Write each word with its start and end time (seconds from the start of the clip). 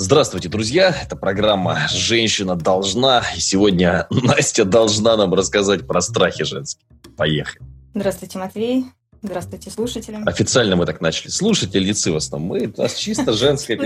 Здравствуйте, 0.00 0.48
друзья! 0.48 0.94
Это 1.02 1.16
программа 1.16 1.88
«Женщина 1.88 2.54
должна». 2.54 3.24
И 3.36 3.40
сегодня 3.40 4.06
Настя 4.10 4.64
должна 4.64 5.16
нам 5.16 5.34
рассказать 5.34 5.88
про 5.88 6.00
страхи 6.00 6.44
женские. 6.44 6.86
Поехали. 7.16 7.66
Здравствуйте, 7.94 8.38
Матвей. 8.38 8.84
Здравствуйте, 9.20 9.70
слушатели. 9.70 10.18
Официально 10.26 10.76
мы 10.76 10.86
так 10.86 11.00
начали. 11.00 11.28
Слушательницы 11.28 12.12
в 12.12 12.16
основном. 12.16 12.48
Мы, 12.48 12.72
у 12.76 12.82
нас 12.82 12.94
чисто 12.94 13.32
женская 13.32 13.78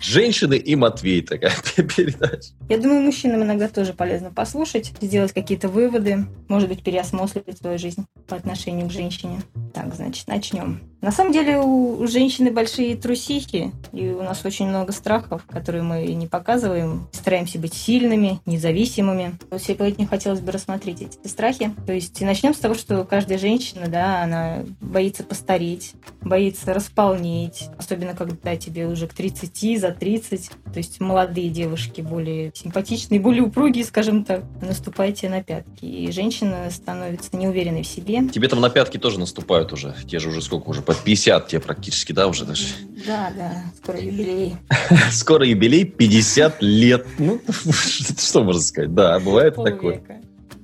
Женщины 0.00 0.54
и 0.54 0.76
Матвей 0.76 1.20
такая 1.20 1.52
передача. 1.76 2.52
Я 2.68 2.78
думаю, 2.78 3.02
мужчинам 3.02 3.42
иногда 3.42 3.68
тоже 3.68 3.92
полезно 3.92 4.30
послушать, 4.30 4.92
сделать 5.00 5.32
какие-то 5.32 5.68
выводы, 5.68 6.26
может 6.48 6.68
быть, 6.68 6.82
переосмыслить 6.82 7.58
свою 7.58 7.78
жизнь 7.78 8.06
по 8.26 8.36
отношению 8.36 8.88
к 8.88 8.92
женщине. 8.92 9.42
Так, 9.74 9.94
значит, 9.94 10.26
начнем. 10.26 10.80
На 11.00 11.12
самом 11.12 11.32
деле 11.32 11.58
у 11.60 12.04
женщины 12.06 12.50
большие 12.50 12.96
трусихи, 12.96 13.72
и 13.92 14.08
у 14.08 14.22
нас 14.22 14.44
очень 14.44 14.68
много 14.68 14.92
страхов, 14.92 15.44
которые 15.46 15.82
мы 15.82 16.06
не 16.06 16.26
показываем. 16.26 17.08
Стараемся 17.12 17.58
быть 17.58 17.74
сильными, 17.74 18.40
независимыми. 18.46 19.38
Вот 19.50 19.62
сегодня 19.62 20.06
хотелось 20.08 20.40
бы 20.40 20.50
рассмотреть 20.50 21.02
эти 21.02 21.28
страхи. 21.28 21.72
То 21.86 21.92
есть 21.92 22.20
начнем 22.20 22.52
с 22.52 22.58
того, 22.58 22.74
что 22.74 23.04
каждая 23.04 23.38
женщина, 23.38 23.86
да, 23.86 24.22
она 24.22 24.64
боится 24.80 25.24
постареть, 25.24 25.94
боится 26.22 26.72
располнеть, 26.72 27.68
особенно 27.78 28.14
когда 28.14 28.56
тебе 28.56 28.86
уже 28.86 29.06
к 29.06 29.14
30, 29.14 29.80
за 29.80 29.90
30. 29.90 30.50
То 30.72 30.78
есть 30.78 31.00
молодые 31.00 31.50
девушки 31.50 32.00
более 32.00 32.52
симпатичные, 32.54 33.20
более 33.20 33.42
упругие, 33.42 33.84
скажем 33.84 34.24
так, 34.24 34.44
наступайте 34.60 35.28
на 35.28 35.42
пятки. 35.42 35.84
И 35.84 36.10
женщина 36.12 36.70
становится 36.70 37.36
неуверенной 37.36 37.82
в 37.82 37.86
себе. 37.86 38.28
Тебе 38.28 38.48
там 38.48 38.60
на 38.60 38.70
пятки 38.70 38.98
тоже 38.98 39.18
наступают 39.18 39.72
уже, 39.72 39.94
те 40.08 40.18
же 40.18 40.28
уже 40.28 40.42
сколько 40.42 40.68
уже, 40.68 40.82
под 40.82 40.98
50 40.98 41.48
тебе 41.48 41.60
практически, 41.60 42.12
да, 42.12 42.26
уже 42.28 42.44
даже? 42.44 42.64
Да, 43.06 43.32
да, 43.36 43.64
скоро 43.82 44.00
юбилей. 44.00 44.56
Скоро 45.10 45.46
юбилей, 45.46 45.84
50 45.84 46.62
лет. 46.62 47.06
Ну, 47.18 47.40
что 48.18 48.44
можно 48.44 48.62
сказать? 48.62 48.94
Да, 48.94 49.18
бывает 49.18 49.56
такое. 49.56 50.02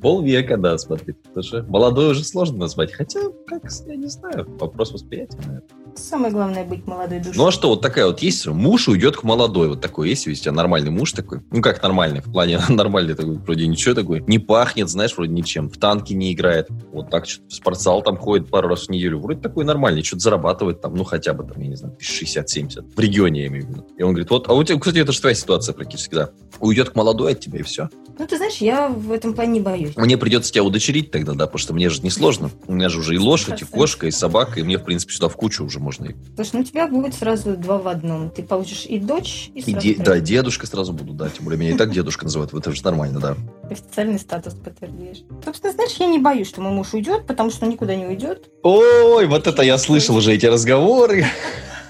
Полвека, 0.05 0.59
да, 0.59 0.77
смотри. 0.77 1.15
Потому 1.15 1.43
что 1.43 1.63
молодой 1.63 2.11
уже 2.11 2.25
сложно 2.25 2.59
назвать. 2.59 2.93
Хотя, 2.93 3.21
как, 3.47 3.63
я 3.87 3.97
не 3.97 4.09
знаю, 4.09 4.47
вопрос 4.59 4.93
восприятия, 4.93 5.39
наверное. 5.39 5.84
Самое 5.97 6.33
главное 6.33 6.65
быть 6.65 6.87
молодой 6.87 7.19
душой. 7.19 7.35
Ну 7.37 7.47
а 7.47 7.53
что, 7.53 7.69
вот 7.69 7.81
такая 7.81 8.07
вот 8.07 8.21
есть, 8.21 8.47
муж 8.47 8.89
уйдет 8.89 9.17
к 9.17 9.23
молодой, 9.23 9.69
вот 9.69 9.81
такой 9.81 10.09
есть, 10.09 10.27
у 10.27 10.33
тебя 10.33 10.53
нормальный 10.53 10.91
муж 10.91 11.13
такой, 11.13 11.41
ну 11.51 11.63
как 11.63 11.83
нормальный, 11.83 12.21
в 12.21 12.33
плане 12.33 12.61
нормальный 12.69 13.15
такой, 13.15 13.37
вроде 13.39 13.67
ничего 13.67 13.95
такой, 13.95 14.23
не 14.27 14.39
пахнет, 14.39 14.89
знаешь, 14.89 15.17
вроде 15.17 15.33
ничем, 15.33 15.69
в 15.69 15.79
танки 15.79 16.13
не 16.13 16.33
играет, 16.33 16.69
вот 16.93 17.11
так 17.11 17.27
что-то 17.27 17.49
в 17.49 17.55
спортзал 17.55 18.03
там 18.03 18.17
ходит 18.17 18.51
пару 18.51 18.69
раз 18.69 18.87
в 18.87 18.91
неделю, 18.91 19.21
вроде 19.21 19.41
такой 19.41 19.65
нормальный, 19.65 20.03
что-то 20.03 20.23
зарабатывает 20.23 20.81
там, 20.81 20.95
ну 20.95 21.05
хотя 21.05 21.33
бы 21.33 21.45
там, 21.45 21.61
я 21.63 21.69
не 21.69 21.77
знаю, 21.77 21.97
60-70, 22.01 22.95
в 22.95 23.01
регионе 23.01 23.43
я 23.43 23.47
имею 23.49 23.67
в 23.67 23.69
виду. 23.71 23.87
И 23.97 24.03
он 24.03 24.11
говорит, 24.11 24.31
вот, 24.31 24.49
а 24.49 24.55
у 24.55 24.63
тебя, 24.65 24.79
кстати, 24.79 24.99
это 24.99 25.13
же 25.13 25.21
твоя 25.21 25.35
ситуация 25.35 25.75
практически, 25.75 26.15
да, 26.15 26.31
уйдет 26.61 26.91
к 26.91 26.95
молодой 26.95 27.33
от 27.33 27.41
тебя 27.41 27.61
и 27.61 27.63
все. 27.63 27.89
Ну 28.17 28.27
ты 28.27 28.37
знаешь, 28.37 28.59
я 28.59 28.89
в 28.89 29.11
этом 29.11 29.35
плане 29.35 29.55
не 29.55 29.61
боюсь. 29.61 29.97
Мне 29.97 30.17
придется 30.17 30.53
тебя 30.53 30.63
удочерить 30.63 31.11
тогда, 31.11 31.33
да, 31.33 31.47
потому 31.47 31.59
что 31.59 31.75
мне 31.75 31.89
же 31.91 32.03
не 32.03 32.11
сложно, 32.11 32.51
у 32.67 32.73
меня 32.73 32.89
же 32.89 33.01
уже 33.01 33.15
и 33.15 33.19
лошадь, 33.19 33.63
и 33.63 33.65
кошка, 33.65 34.07
и 34.07 34.11
собака, 34.11 34.61
и 34.61 34.63
мне, 34.63 34.79
в 34.79 34.85
принципе, 34.85 35.13
сюда 35.13 35.29
в 35.29 35.37
кучу 35.37 35.65
уже 35.65 35.81
можно. 35.85 36.09
Слушай, 36.35 36.51
ну 36.55 36.61
у 36.61 36.65
тебя 36.65 36.89
будет 36.89 37.15
сразу 37.15 37.57
два 37.57 37.79
в 37.79 37.87
одном. 37.87 38.31
Ты 38.31 38.43
получишь 38.43 38.87
и 38.87 38.99
дочь, 38.99 39.51
и, 39.55 39.61
и 39.61 39.73
де- 39.73 39.95
Да, 39.95 40.19
дедушка 40.19 40.67
сразу 40.67 40.93
буду, 40.93 41.13
да. 41.13 41.29
Тем 41.29 41.45
более 41.45 41.59
меня 41.61 41.71
и 41.71 41.77
так 41.77 41.93
дедушка 41.93 42.25
называют. 42.25 42.53
Это 42.53 42.73
же 42.73 42.83
нормально, 42.83 43.21
да. 43.21 43.37
Официальный 43.71 44.19
статус 44.19 44.55
подтвердишь. 44.55 45.23
Собственно, 45.45 45.73
знаешь, 45.73 45.93
я 45.99 46.07
не 46.07 46.19
боюсь, 46.19 46.49
что 46.49 46.61
мой 46.61 46.73
муж 46.73 46.93
уйдет, 46.95 47.27
потому 47.27 47.51
что 47.51 47.67
он 47.67 47.71
никуда 47.73 47.95
не 47.95 48.07
уйдет. 48.07 48.51
Ой, 48.63 49.27
вот 49.27 49.47
это 49.47 49.63
я 49.63 49.79
слышал 49.79 50.17
уже 50.17 50.33
эти 50.33 50.47
разговоры. 50.47 51.27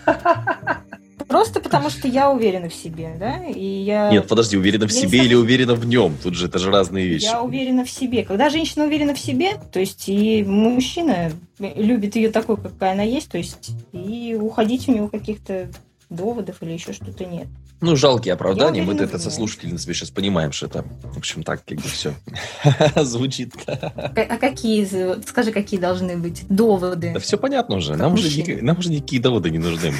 Просто 1.29 1.61
потому, 1.61 1.91
что 1.91 2.09
я 2.09 2.31
уверена 2.31 2.69
в 2.69 2.75
себе, 2.75 3.17
да? 3.19 3.45
И 3.45 3.65
я... 3.65 4.11
Нет, 4.11 4.29
подожди, 4.29 4.57
уверена 4.57 4.87
в 4.87 4.93
я 4.93 5.01
себе 5.01 5.25
или 5.25 5.35
уверена 5.35 5.75
в 5.75 5.87
нем? 5.87 6.17
Тут 6.23 6.35
же 6.35 6.47
это 6.47 6.59
же 6.59 6.71
разные 6.71 7.07
вещи. 7.07 7.25
Я 7.25 7.43
уверена 7.43 7.85
в 7.85 7.91
себе. 7.91 8.25
Когда 8.25 8.51
женщина 8.51 8.85
уверена 8.85 9.15
в 9.15 9.19
себе, 9.19 9.53
то 9.73 9.81
есть 9.81 10.09
и 10.09 10.43
мужчина 10.45 11.33
любит 11.59 12.17
ее 12.17 12.31
такой, 12.31 12.57
какая 12.57 12.93
она 12.93 13.03
есть, 13.03 13.31
то 13.31 13.39
есть 13.39 13.71
и 13.93 14.37
уходить 14.41 14.89
у 14.89 14.93
него 14.93 15.09
каких-то 15.09 15.69
доводов 16.11 16.63
или 16.63 16.73
еще 16.73 16.93
что-то 16.93 17.25
нет. 17.25 17.47
Ну, 17.85 17.97
жалкие 17.97 18.35
оправдания. 18.35 18.83
Мы 18.83 18.95
это 18.95 19.19
со 19.19 19.31
слушателями 19.31 19.77
сейчас 19.77 20.11
понимаем, 20.11 20.53
что 20.53 20.67
это, 20.67 20.85
в 21.03 21.19
общем, 21.19 21.43
так 21.43 21.65
как 21.65 21.79
бы 21.79 21.89
все 21.89 22.15
звучит. 22.97 23.53
А 23.67 24.37
какие, 24.39 24.87
скажи, 25.27 25.53
какие 25.53 25.79
должны 25.79 26.17
быть 26.17 26.45
доводы? 26.49 27.13
Да 27.13 27.21
все 27.21 27.37
понятно 27.37 27.77
уже. 27.77 27.97
Нам 27.97 28.15
уже, 28.15 28.63
нам 28.63 28.79
уже 28.79 28.91
никакие 28.91 29.21
доводы 29.21 29.51
не 29.51 29.59
нужны. 29.59 29.93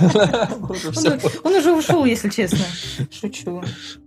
Он 1.44 1.54
уже 1.54 1.72
ушел, 1.72 2.04
если 2.04 2.28
честно. 2.28 2.64
Шучу. 3.10 3.62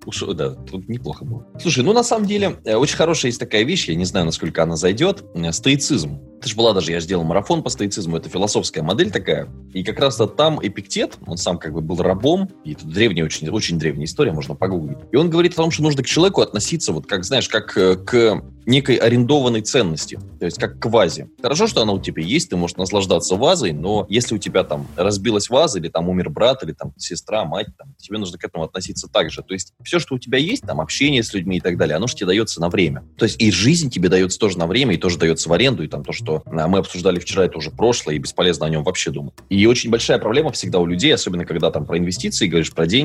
Ушел, 0.06 0.34
да, 0.34 0.52
тут 0.52 0.90
неплохо 0.90 1.26
было. 1.26 1.46
Слушай, 1.59 1.84
ну 1.84 1.94
на 1.94 2.03
самом 2.03 2.26
деле, 2.26 2.58
э, 2.66 2.76
очень 2.76 2.98
хорошая 2.98 3.30
есть 3.30 3.40
такая 3.40 3.64
вещь, 3.64 3.88
я 3.88 3.96
не 3.96 4.06
знаю, 4.06 4.26
насколько 4.26 4.64
она 4.64 4.76
зайдет, 4.76 5.24
э, 5.36 5.52
стоицизм. 5.52 6.20
Это 6.40 6.50
же 6.50 6.56
была 6.56 6.74
даже, 6.74 6.92
я 6.92 7.00
сделал 7.00 7.24
марафон 7.24 7.62
по 7.62 7.70
стоицизму, 7.70 8.18
это 8.18 8.28
философская 8.28 8.84
модель 8.84 9.12
такая. 9.12 9.48
И 9.74 9.84
как 9.84 10.00
раз 10.00 10.20
там 10.36 10.59
Эпиктет, 10.59 11.18
он 11.28 11.38
сам 11.38 11.59
как 11.59 11.72
бы 11.72 11.82
был 11.82 11.98
рабом, 11.98 12.50
и 12.64 12.74
это 12.74 12.88
древняя, 13.12 13.26
очень, 13.26 13.50
очень 13.50 13.80
древняя 13.80 14.06
история, 14.06 14.32
можно 14.32 14.56
погуглить. 14.56 14.98
И 15.12 15.16
он 15.16 15.30
говорит 15.30 15.54
о 15.54 15.58
том, 15.58 15.72
что 15.72 15.84
нужно 15.84 16.04
к 16.04 16.06
человеку 16.06 16.42
относиться, 16.42 16.94
вот 16.94 17.06
как, 17.06 17.24
знаешь, 17.24 17.50
как 17.50 17.78
э, 17.78 17.96
к 17.96 18.42
некой 18.66 18.96
арендованной 18.96 19.62
ценности, 19.62 20.20
то 20.40 20.46
есть 20.46 20.58
как 20.58 20.80
к 20.80 20.86
вазе. 20.86 21.30
Хорошо, 21.42 21.68
что 21.68 21.82
она 21.82 21.94
у 21.94 22.00
тебя 22.00 22.24
есть, 22.24 22.50
ты 22.50 22.58
можешь 22.58 22.78
наслаждаться 22.78 23.36
вазой, 23.36 23.74
но 23.74 24.06
если 24.10 24.36
у 24.36 24.38
тебя 24.38 24.64
там 24.64 24.88
разбилась 24.96 25.50
ваза, 25.50 25.80
или 25.80 25.90
там 25.90 26.10
умер 26.10 26.30
брат, 26.30 26.64
или 26.64 26.72
там 26.74 26.94
сестра, 26.98 27.44
мать, 27.46 27.68
там, 27.78 27.94
тебе 27.98 28.18
нужно 28.18 28.38
к 28.38 28.44
этому 28.44 28.64
относиться 28.64 29.08
так 29.08 29.32
же. 29.32 29.42
То 29.42 29.54
есть 29.54 29.74
все, 29.84 30.00
что 30.00 30.16
у 30.16 30.20
тебя 30.20 30.38
есть, 30.38 30.64
там 30.64 30.80
общение 30.80 31.24
с 31.24 31.34
людьми 31.34 31.58
и 31.58 31.60
так 31.60 31.78
далее, 31.78 31.96
оно 31.96 32.08
же 32.08 32.16
тебе 32.16 32.28
дается 32.28 32.62
на 32.62 32.70
время. 32.70 33.04
То 33.18 33.26
есть 33.26 33.42
и 33.42 33.52
жизнь 33.52 33.90
тебе 33.90 34.10
дается 34.10 34.38
тоже 34.38 34.58
на 34.58 34.68
время, 34.68 34.96
и 34.96 34.98
тоже 34.98 35.18
дается 35.18 35.50
в 35.50 35.54
аренду, 35.54 35.84
и 35.84 35.88
там 35.88 36.04
то, 36.04 36.14
что 36.14 36.44
а, 36.46 36.68
мы 36.68 36.80
обсуждали 36.80 37.20
вчера, 37.20 37.46
это 37.46 37.58
уже 37.58 37.72
прошлое, 37.72 38.16
и 38.16 38.20
бесполезно 38.20 38.66
о 38.68 38.70
нем 38.70 38.84
вообще 38.84 39.12
думать. 39.12 39.34
И 39.50 39.66
очень 39.66 39.90
большая 39.90 40.20
проблема 40.20 40.52
всегда 40.52 40.80
у 40.80 40.86
людей, 40.86 41.14
особенно 41.14 41.46
когда 41.46 41.72
там 41.72 41.86
про 41.86 41.98
инвестиции 41.98 42.48
говоришь, 42.48 42.72
про 42.74 42.86
деньги, 42.86 43.01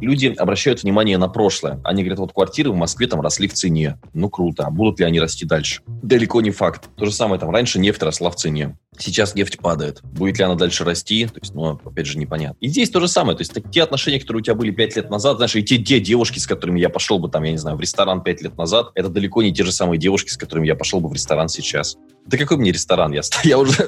люди 0.00 0.34
обращают 0.36 0.82
внимание 0.82 1.18
на 1.18 1.28
прошлое. 1.28 1.80
Они 1.84 2.02
говорят, 2.02 2.18
вот 2.18 2.32
квартиры 2.32 2.70
в 2.70 2.76
Москве 2.76 3.06
там 3.06 3.20
росли 3.20 3.48
в 3.48 3.54
цене. 3.54 3.98
Ну 4.12 4.28
круто, 4.28 4.64
а 4.64 4.70
будут 4.70 5.00
ли 5.00 5.06
они 5.06 5.20
расти 5.20 5.44
дальше? 5.44 5.82
Далеко 5.86 6.40
не 6.40 6.50
факт. 6.50 6.88
То 6.96 7.06
же 7.06 7.12
самое 7.12 7.40
там, 7.40 7.50
раньше 7.50 7.78
нефть 7.78 8.02
росла 8.02 8.30
в 8.30 8.36
цене. 8.36 8.76
Сейчас 8.98 9.34
нефть 9.34 9.58
падает. 9.58 10.00
Будет 10.02 10.38
ли 10.38 10.44
она 10.44 10.54
дальше 10.54 10.84
расти? 10.84 11.26
То 11.26 11.40
есть, 11.40 11.54
ну, 11.54 11.78
опять 11.84 12.06
же, 12.06 12.18
непонятно. 12.18 12.56
И 12.60 12.68
здесь 12.68 12.88
то 12.88 13.00
же 13.00 13.08
самое. 13.08 13.36
То 13.36 13.42
есть, 13.42 13.52
те 13.70 13.82
отношения, 13.82 14.18
которые 14.18 14.40
у 14.40 14.44
тебя 14.44 14.54
были 14.54 14.70
пять 14.70 14.96
лет 14.96 15.10
назад, 15.10 15.36
знаешь, 15.36 15.54
и 15.54 15.62
те, 15.62 15.78
те 15.78 16.00
девушки, 16.00 16.38
с 16.38 16.46
которыми 16.46 16.80
я 16.80 16.88
пошел 16.88 17.18
бы, 17.18 17.28
там, 17.28 17.42
я 17.42 17.52
не 17.52 17.58
знаю, 17.58 17.76
в 17.76 17.80
ресторан 17.80 18.22
пять 18.22 18.40
лет 18.40 18.56
назад, 18.56 18.92
это 18.94 19.10
далеко 19.10 19.42
не 19.42 19.52
те 19.52 19.64
же 19.64 19.72
самые 19.72 19.98
девушки, 19.98 20.30
с 20.30 20.36
которыми 20.38 20.66
я 20.66 20.74
пошел 20.74 21.00
бы 21.00 21.10
в 21.10 21.12
ресторан 21.12 21.48
сейчас. 21.48 21.96
Да 22.26 22.38
какой 22.38 22.56
мне 22.56 22.72
ресторан? 22.72 23.12
Я, 23.12 23.20
я 23.44 23.58
уже 23.58 23.86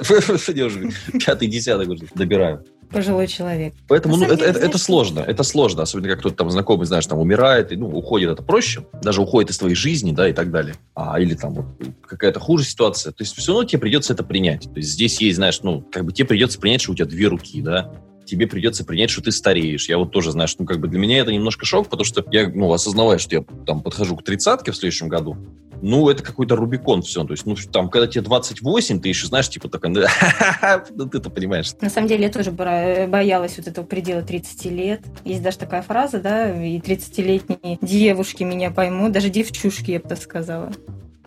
пятый, 1.24 1.48
десятый 1.48 1.86
уже 1.86 2.04
добираю 2.14 2.64
пожилой 2.90 3.26
человек. 3.26 3.74
Поэтому 3.86 4.16
ну, 4.16 4.24
это, 4.24 4.44
это, 4.44 4.58
это 4.58 4.78
сложно, 4.78 5.20
это 5.20 5.42
сложно, 5.42 5.82
особенно 5.82 6.08
как 6.08 6.20
кто-то 6.20 6.36
там 6.36 6.50
знакомый, 6.50 6.86
знаешь, 6.86 7.06
там 7.06 7.18
умирает, 7.18 7.72
и, 7.72 7.76
ну, 7.76 7.88
уходит, 7.88 8.30
это 8.30 8.42
проще, 8.42 8.86
даже 9.02 9.22
уходит 9.22 9.50
из 9.50 9.58
твоей 9.58 9.74
жизни, 9.74 10.12
да, 10.12 10.28
и 10.28 10.32
так 10.32 10.50
далее. 10.50 10.74
А, 10.94 11.20
или 11.20 11.34
там 11.34 11.54
вот 11.54 11.66
какая-то 12.06 12.40
хуже 12.40 12.64
ситуация, 12.64 13.12
то 13.12 13.22
есть 13.22 13.36
все 13.36 13.52
равно 13.52 13.66
тебе 13.66 13.80
придется 13.80 14.12
это 14.12 14.24
принять. 14.24 14.62
То 14.62 14.76
есть 14.76 14.90
здесь 14.90 15.20
есть, 15.20 15.36
знаешь, 15.36 15.60
ну, 15.62 15.82
как 15.92 16.04
бы 16.04 16.12
тебе 16.12 16.26
придется 16.26 16.58
принять, 16.58 16.80
что 16.80 16.92
у 16.92 16.94
тебя 16.94 17.06
две 17.06 17.28
руки, 17.28 17.60
да, 17.62 17.92
тебе 18.28 18.46
придется 18.46 18.84
принять, 18.84 19.10
что 19.10 19.22
ты 19.22 19.32
стареешь. 19.32 19.88
Я 19.88 19.98
вот 19.98 20.12
тоже, 20.12 20.32
знаешь, 20.32 20.54
ну, 20.58 20.66
как 20.66 20.78
бы 20.80 20.88
для 20.88 20.98
меня 20.98 21.18
это 21.18 21.32
немножко 21.32 21.64
шок, 21.64 21.88
потому 21.88 22.04
что 22.04 22.24
я, 22.30 22.48
ну, 22.48 22.72
осознавая, 22.72 23.18
что 23.18 23.36
я 23.36 23.44
там 23.66 23.82
подхожу 23.82 24.16
к 24.16 24.22
тридцатке 24.22 24.70
в 24.70 24.76
следующем 24.76 25.08
году, 25.08 25.36
ну, 25.82 26.08
это 26.08 26.22
какой-то 26.22 26.56
Рубикон 26.56 27.02
все. 27.02 27.24
То 27.24 27.32
есть, 27.32 27.46
ну, 27.46 27.56
там, 27.72 27.88
когда 27.88 28.06
тебе 28.06 28.22
28, 28.22 29.00
ты 29.00 29.08
еще 29.08 29.26
знаешь, 29.26 29.48
типа, 29.48 29.68
такая, 29.68 29.92
ну, 30.90 31.08
ты-то 31.08 31.30
понимаешь. 31.30 31.72
На 31.80 31.90
самом 31.90 32.08
деле, 32.08 32.24
я 32.24 32.30
тоже 32.30 32.50
боялась 32.50 33.56
вот 33.58 33.66
этого 33.66 33.84
предела 33.84 34.22
30 34.22 34.64
лет. 34.66 35.02
Есть 35.24 35.42
даже 35.42 35.58
такая 35.58 35.82
фраза, 35.82 36.20
да, 36.20 36.50
и 36.50 36.78
30-летние 36.78 37.78
девушки 37.80 38.42
меня 38.42 38.70
поймут, 38.70 39.12
даже 39.12 39.30
девчушки, 39.30 39.92
я 39.92 40.00
бы 40.00 40.08
так 40.08 40.20
сказала 40.20 40.72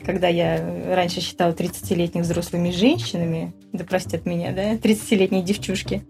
когда 0.04 0.28
я 0.28 0.96
раньше 0.96 1.22
считала 1.22 1.52
30-летних 1.52 2.24
взрослыми 2.24 2.72
женщинами, 2.72 3.54
да 3.72 3.84
простят 3.84 4.26
меня, 4.26 4.52
да, 4.52 4.74
30-летние 4.76 5.44
девчушки. 5.44 6.04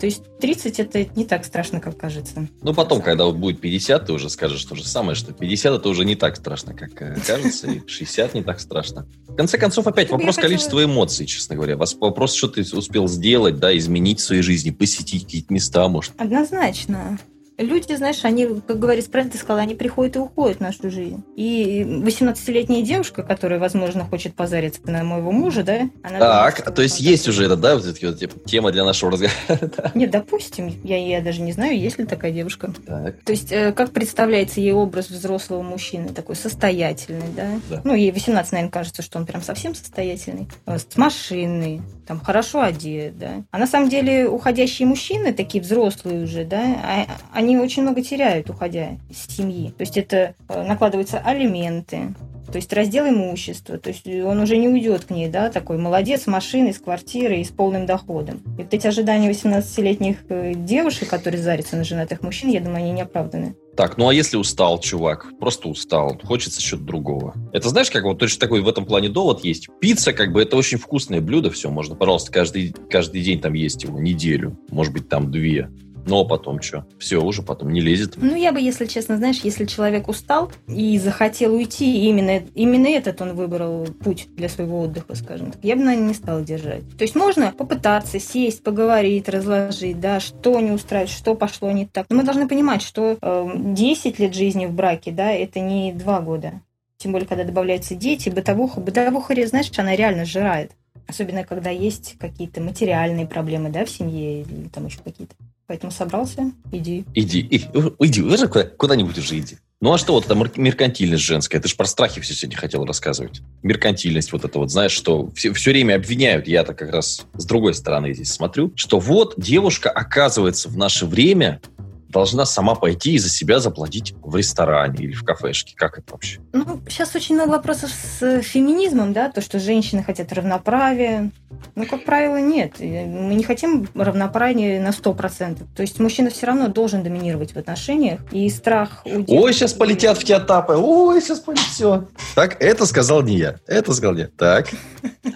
То 0.00 0.06
есть 0.06 0.22
30 0.40 0.80
это 0.80 1.06
не 1.14 1.26
так 1.26 1.44
страшно, 1.44 1.78
как 1.78 1.98
кажется. 1.98 2.48
Ну, 2.62 2.72
потом, 2.72 3.02
когда 3.02 3.30
будет 3.30 3.60
50, 3.60 4.06
ты 4.06 4.12
уже 4.14 4.30
скажешь 4.30 4.64
то 4.64 4.74
же 4.74 4.82
самое, 4.86 5.14
что 5.14 5.34
50 5.34 5.78
это 5.78 5.88
уже 5.90 6.06
не 6.06 6.16
так 6.16 6.36
страшно, 6.36 6.72
как 6.72 7.00
э, 7.02 7.18
кажется, 7.26 7.70
и 7.70 7.86
60 7.86 8.32
не 8.32 8.42
так 8.42 8.60
страшно. 8.60 9.06
В 9.28 9.36
конце 9.36 9.58
концов, 9.58 9.86
опять 9.86 10.08
вопрос 10.08 10.36
количества 10.36 10.82
эмоций, 10.82 11.26
честно 11.26 11.54
говоря. 11.54 11.76
Вопрос, 11.76 12.32
что 12.32 12.48
ты 12.48 12.62
успел 12.74 13.08
сделать, 13.08 13.58
да, 13.58 13.76
изменить 13.76 14.20
в 14.20 14.24
своей 14.24 14.42
жизни, 14.42 14.70
посетить 14.70 15.24
какие-то 15.24 15.52
места, 15.52 15.86
может. 15.86 16.12
Однозначно 16.16 17.18
люди, 17.60 17.94
знаешь, 17.94 18.24
они, 18.24 18.46
как 18.66 18.78
говорит 18.78 19.10
правильно 19.10 19.32
ты 19.32 19.38
сказала, 19.38 19.60
они 19.60 19.74
приходят 19.74 20.16
и 20.16 20.18
уходят 20.18 20.58
в 20.58 20.60
нашу 20.60 20.90
жизнь. 20.90 21.22
И 21.36 21.82
18-летняя 21.82 22.82
девушка, 22.82 23.22
которая, 23.22 23.58
возможно, 23.58 24.04
хочет 24.04 24.34
позариться 24.34 24.80
на 24.84 25.04
моего 25.04 25.32
мужа, 25.32 25.62
да? 25.62 25.88
Она 26.02 26.18
так, 26.18 26.56
думает, 26.58 26.74
то 26.74 26.82
есть 26.82 27.00
есть 27.00 27.28
уже 27.28 27.44
это, 27.44 27.56
да, 27.56 27.76
вот 27.76 27.98
типа, 27.98 28.38
тема 28.46 28.72
для 28.72 28.84
нашего 28.84 29.12
разговора? 29.12 29.36
Нет, 29.94 30.10
допустим, 30.10 30.72
я, 30.84 30.96
я 30.96 31.20
даже 31.20 31.40
не 31.42 31.52
знаю, 31.52 31.78
есть 31.78 31.98
ли 31.98 32.06
такая 32.06 32.32
девушка. 32.32 32.72
Так. 32.86 33.20
То 33.22 33.32
есть, 33.32 33.52
э, 33.52 33.72
как 33.72 33.92
представляется 33.92 34.60
ей 34.60 34.72
образ 34.72 35.10
взрослого 35.10 35.62
мужчины, 35.62 36.08
такой 36.10 36.36
состоятельный, 36.36 37.28
да? 37.34 37.48
да. 37.68 37.80
Ну, 37.84 37.94
ей 37.94 38.12
18, 38.12 38.52
наверное, 38.52 38.72
кажется, 38.72 39.02
что 39.02 39.18
он 39.18 39.26
прям 39.26 39.42
совсем 39.42 39.74
состоятельный. 39.74 40.48
С 40.66 40.96
машиной, 40.96 41.82
там, 42.10 42.18
хорошо 42.18 42.62
одет, 42.62 43.18
да? 43.18 43.44
А 43.52 43.58
на 43.58 43.68
самом 43.68 43.88
деле 43.88 44.28
уходящие 44.28 44.88
мужчины, 44.88 45.32
такие 45.32 45.62
взрослые 45.62 46.24
уже, 46.24 46.44
да, 46.44 46.60
а, 46.82 47.06
они 47.32 47.56
очень 47.56 47.82
много 47.82 48.02
теряют, 48.02 48.50
уходя 48.50 48.96
из 49.08 49.36
семьи. 49.36 49.70
То 49.78 49.82
есть 49.82 49.96
это 49.96 50.34
э, 50.48 50.62
накладываются 50.66 51.20
алименты, 51.20 52.12
то 52.46 52.56
есть 52.56 52.72
раздел 52.72 53.08
имущества, 53.08 53.78
то 53.78 53.90
есть 53.90 54.06
он 54.06 54.40
уже 54.40 54.56
не 54.56 54.68
уйдет 54.68 55.04
к 55.04 55.10
ней, 55.10 55.28
да, 55.28 55.50
такой 55.50 55.78
молодец, 55.78 56.22
с 56.22 56.26
машиной, 56.26 56.74
с 56.74 56.78
квартирой 56.78 57.40
и 57.40 57.44
с 57.44 57.48
полным 57.48 57.86
доходом. 57.86 58.42
И 58.58 58.62
вот 58.62 58.74
эти 58.74 58.86
ожидания 58.86 59.30
18-летних 59.30 60.18
э, 60.28 60.54
девушек, 60.54 61.08
которые 61.08 61.40
зарятся 61.42 61.76
на 61.76 61.84
женатых 61.84 62.22
мужчин, 62.22 62.50
я 62.50 62.60
думаю, 62.60 62.78
они 62.78 62.92
не 62.92 63.02
оправданы. 63.02 63.54
Так, 63.76 63.96
ну 63.96 64.08
а 64.08 64.14
если 64.14 64.36
устал 64.36 64.78
чувак, 64.80 65.26
просто 65.38 65.68
устал, 65.68 66.20
хочется 66.22 66.60
что-то 66.60 66.84
другого. 66.84 67.34
Это 67.52 67.68
знаешь, 67.68 67.90
как 67.90 68.04
вот 68.04 68.18
точно 68.18 68.40
такой 68.40 68.60
в 68.60 68.68
этом 68.68 68.84
плане 68.84 69.08
довод 69.08 69.44
есть. 69.44 69.68
Пицца, 69.80 70.12
как 70.12 70.32
бы, 70.32 70.42
это 70.42 70.56
очень 70.56 70.78
вкусное 70.78 71.20
блюдо, 71.20 71.50
все, 71.50 71.70
можно, 71.70 71.94
пожалуйста, 71.94 72.32
каждый, 72.32 72.74
каждый 72.90 73.22
день 73.22 73.40
там 73.40 73.54
есть 73.54 73.82
его, 73.84 73.98
неделю, 73.98 74.58
может 74.70 74.92
быть, 74.92 75.08
там 75.08 75.30
две. 75.30 75.70
А 76.10 76.24
потом 76.24 76.60
что? 76.60 76.86
Все, 76.98 77.22
уже 77.22 77.42
потом 77.42 77.72
не 77.72 77.80
лезет. 77.80 78.14
Ну, 78.16 78.34
я 78.34 78.52
бы, 78.52 78.60
если 78.60 78.86
честно, 78.86 79.16
знаешь, 79.16 79.40
если 79.42 79.64
человек 79.64 80.08
устал 80.08 80.50
и 80.66 80.98
захотел 80.98 81.54
уйти, 81.54 82.08
именно, 82.08 82.42
именно 82.54 82.86
этот 82.88 83.20
он 83.22 83.34
выбрал 83.34 83.86
путь 83.86 84.28
для 84.36 84.48
своего 84.48 84.80
отдыха, 84.80 85.14
скажем 85.14 85.52
так, 85.52 85.62
я 85.62 85.76
бы, 85.76 85.82
наверное, 85.82 86.08
не 86.08 86.14
стала 86.14 86.42
держать. 86.42 86.82
То 86.96 87.02
есть 87.02 87.14
можно 87.14 87.52
попытаться 87.52 88.18
сесть, 88.18 88.62
поговорить, 88.62 89.28
разложить, 89.28 90.00
да, 90.00 90.20
что 90.20 90.60
не 90.60 90.72
устраивает, 90.72 91.10
что 91.10 91.34
пошло 91.34 91.70
не 91.72 91.86
так. 91.86 92.06
Но 92.08 92.16
мы 92.16 92.22
должны 92.24 92.48
понимать, 92.48 92.82
что 92.82 93.18
э, 93.20 93.52
10 93.54 94.18
лет 94.18 94.34
жизни 94.34 94.66
в 94.66 94.72
браке, 94.72 95.12
да, 95.12 95.30
это 95.30 95.60
не 95.60 95.92
2 95.92 96.20
года. 96.20 96.60
Тем 97.00 97.12
более, 97.12 97.26
когда 97.26 97.44
добавляются 97.44 97.94
дети, 97.94 98.28
бытовуха. 98.28 98.78
Бытовуха, 98.78 99.34
знаешь, 99.46 99.70
она 99.78 99.96
реально 99.96 100.26
сжирает. 100.26 100.72
Особенно, 101.06 101.44
когда 101.44 101.70
есть 101.70 102.16
какие-то 102.18 102.60
материальные 102.60 103.26
проблемы, 103.26 103.70
да, 103.70 103.84
в 103.84 103.90
семье 103.90 104.42
или 104.42 104.68
там 104.68 104.86
еще 104.86 104.98
какие-то. 105.04 105.34
Поэтому 105.66 105.92
собрался, 105.92 106.50
иди. 106.72 107.04
Иди, 107.14 107.40
и, 107.40 107.58
иди, 108.00 108.22
уже 108.22 108.48
куда-нибудь 108.48 109.16
уже 109.18 109.38
иди. 109.38 109.56
Ну 109.80 109.94
а 109.94 109.98
что 109.98 110.12
вот 110.12 110.26
это 110.26 110.34
меркантильность 110.34 111.22
женская? 111.22 111.58
Ты 111.58 111.68
же 111.68 111.76
про 111.76 111.86
страхи 111.86 112.20
все 112.20 112.34
сегодня 112.34 112.58
хотел 112.58 112.84
рассказывать. 112.84 113.40
Меркантильность 113.62 114.32
вот 114.32 114.44
это 114.44 114.58
вот, 114.58 114.70
знаешь, 114.70 114.92
что 114.92 115.30
все, 115.30 115.54
все 115.54 115.70
время 115.70 115.94
обвиняют, 115.94 116.46
я-то 116.48 116.74
как 116.74 116.92
раз 116.92 117.24
с 117.34 117.44
другой 117.46 117.72
стороны 117.72 118.12
здесь 118.12 118.32
смотрю, 118.32 118.72
что 118.74 118.98
вот 118.98 119.34
девушка 119.38 119.88
оказывается 119.88 120.68
в 120.68 120.76
наше 120.76 121.06
время 121.06 121.62
должна 122.10 122.44
сама 122.44 122.74
пойти 122.74 123.12
и 123.12 123.18
за 123.18 123.28
себя 123.28 123.60
заплатить 123.60 124.14
в 124.22 124.36
ресторане 124.36 125.04
или 125.04 125.12
в 125.12 125.24
кафешке. 125.24 125.74
Как 125.76 125.98
это 125.98 126.12
вообще? 126.12 126.40
Ну, 126.52 126.80
сейчас 126.88 127.14
очень 127.14 127.36
много 127.36 127.50
вопросов 127.50 127.90
с 127.90 128.42
феминизмом, 128.42 129.12
да, 129.12 129.30
то, 129.30 129.40
что 129.40 129.58
женщины 129.58 130.02
хотят 130.02 130.32
равноправия. 130.32 131.30
Ну, 131.74 131.86
как 131.86 132.04
правило, 132.04 132.40
нет. 132.40 132.80
Мы 132.80 133.34
не 133.34 133.44
хотим 133.44 133.88
равноправия 133.94 134.80
на 134.80 134.90
100%. 134.90 135.66
То 135.74 135.82
есть 135.82 136.00
мужчина 136.00 136.30
все 136.30 136.46
равно 136.46 136.68
должен 136.68 137.02
доминировать 137.02 137.54
в 137.54 137.56
отношениях. 137.56 138.20
И 138.32 138.48
страх 138.50 139.02
у 139.04 139.08
девушки... 139.08 139.32
Ой, 139.32 139.52
сейчас 139.52 139.72
полетят 139.72 140.18
в 140.18 140.24
теотапы. 140.24 140.74
Ой, 140.76 141.20
сейчас 141.20 141.40
полетят. 141.40 142.08
Так, 142.34 142.60
это 142.60 142.86
сказал 142.86 143.22
не 143.22 143.36
я. 143.36 143.56
Это 143.66 143.92
сказал 143.92 144.14
не 144.14 144.22
я. 144.22 144.28
Так. 144.36 144.68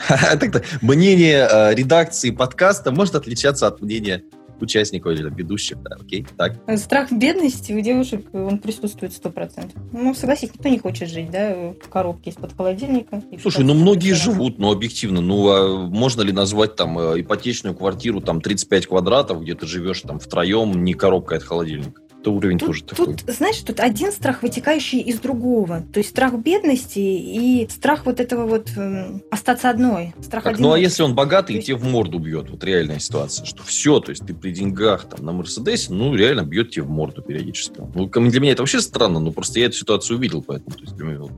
Мнение 0.83 1.49
э, 1.51 1.75
редакции 1.75 2.31
подкаста 2.31 2.91
может 2.91 3.15
отличаться 3.15 3.67
от 3.67 3.81
мнения 3.81 4.23
участников 4.63 5.13
или 5.13 5.23
ведущих, 5.31 5.83
да, 5.83 5.97
окей, 6.01 6.27
так. 6.37 6.59
Страх 6.79 7.13
бедности 7.13 7.73
у 7.73 7.81
девушек, 7.81 8.27
он 8.33 8.59
присутствует 8.59 9.13
сто 9.13 9.31
процентов. 9.31 9.81
Ну, 9.93 10.15
согласись, 10.15 10.51
никто 10.55 10.69
не 10.69 10.79
хочет 10.79 11.09
жить, 11.09 11.31
да, 11.31 11.73
в 11.73 11.89
коробке 11.89 12.31
из-под 12.31 12.57
холодильника. 12.57 13.23
Слушай, 13.41 13.65
ну 13.65 13.75
многие 13.75 14.13
живут, 14.13 14.59
но 14.59 14.71
объективно, 14.71 15.21
ну 15.21 15.49
а 15.49 15.87
можно 15.89 16.23
ли 16.23 16.33
назвать 16.33 16.77
там 16.77 16.99
э, 16.99 17.21
ипотечную 17.21 17.75
квартиру 17.75 18.21
там 18.21 18.41
35 18.41 18.87
квадратов, 18.87 19.43
где 19.43 19.55
ты 19.55 19.67
живешь 19.67 20.01
там 20.03 20.19
втроем, 20.19 20.85
не 20.85 20.95
коробкой 20.95 21.39
от 21.39 21.45
холодильника? 21.45 22.04
Это 22.25 22.31
уровень 22.31 22.59
тут, 22.59 22.69
тоже 22.69 22.85
такой. 22.85 23.07
Тут, 23.17 23.35
знаешь, 23.35 23.59
тут 23.59 23.81
один 23.81 24.11
страх, 24.11 24.43
вытекающий 24.43 25.01
из 25.01 25.21
другого. 25.21 25.83
То 25.93 25.99
есть 25.99 26.11
страх 26.11 26.35
бедности 26.35 26.99
и 26.99 27.69
страх 27.71 28.07
вот 28.07 28.19
этого 28.19 28.47
вот 28.47 28.71
э, 28.77 29.21
остаться 29.31 29.69
одной. 29.69 30.15
Страх 30.23 30.45
так, 30.45 30.59
ну 30.59 30.73
а 30.73 30.79
если 30.79 31.03
он 31.03 31.15
богатый, 31.15 31.57
есть... 31.57 31.69
и 31.69 31.73
тебе 31.73 31.77
в 31.77 31.85
морду 31.85 32.19
бьет? 32.19 32.49
Вот 32.51 32.65
реальная 32.65 32.99
ситуация, 32.99 33.45
что 33.45 33.63
все, 33.63 34.01
то 34.01 34.11
есть 34.11 34.27
ты 34.27 34.33
при 34.33 34.53
деньгах 34.53 35.07
там 35.09 35.25
на 35.25 35.33
Мерседесе, 35.33 35.93
ну 35.93 36.15
реально 36.15 36.43
бьет 36.43 36.71
тебе 36.71 36.85
в 36.85 36.91
морду 36.91 37.21
периодически. 37.21 37.81
Ну, 37.95 38.07
для 38.07 38.41
меня 38.41 38.53
это 38.53 38.63
вообще 38.63 38.81
странно, 38.81 39.21
но 39.21 39.31
просто 39.31 39.61
я 39.61 39.67
эту 39.67 39.77
ситуацию 39.77 40.17
увидел, 40.17 40.43
поэтому 40.43 40.75
то 40.75 40.83
есть 40.83 40.97
для 40.97 41.05
меня 41.05 41.29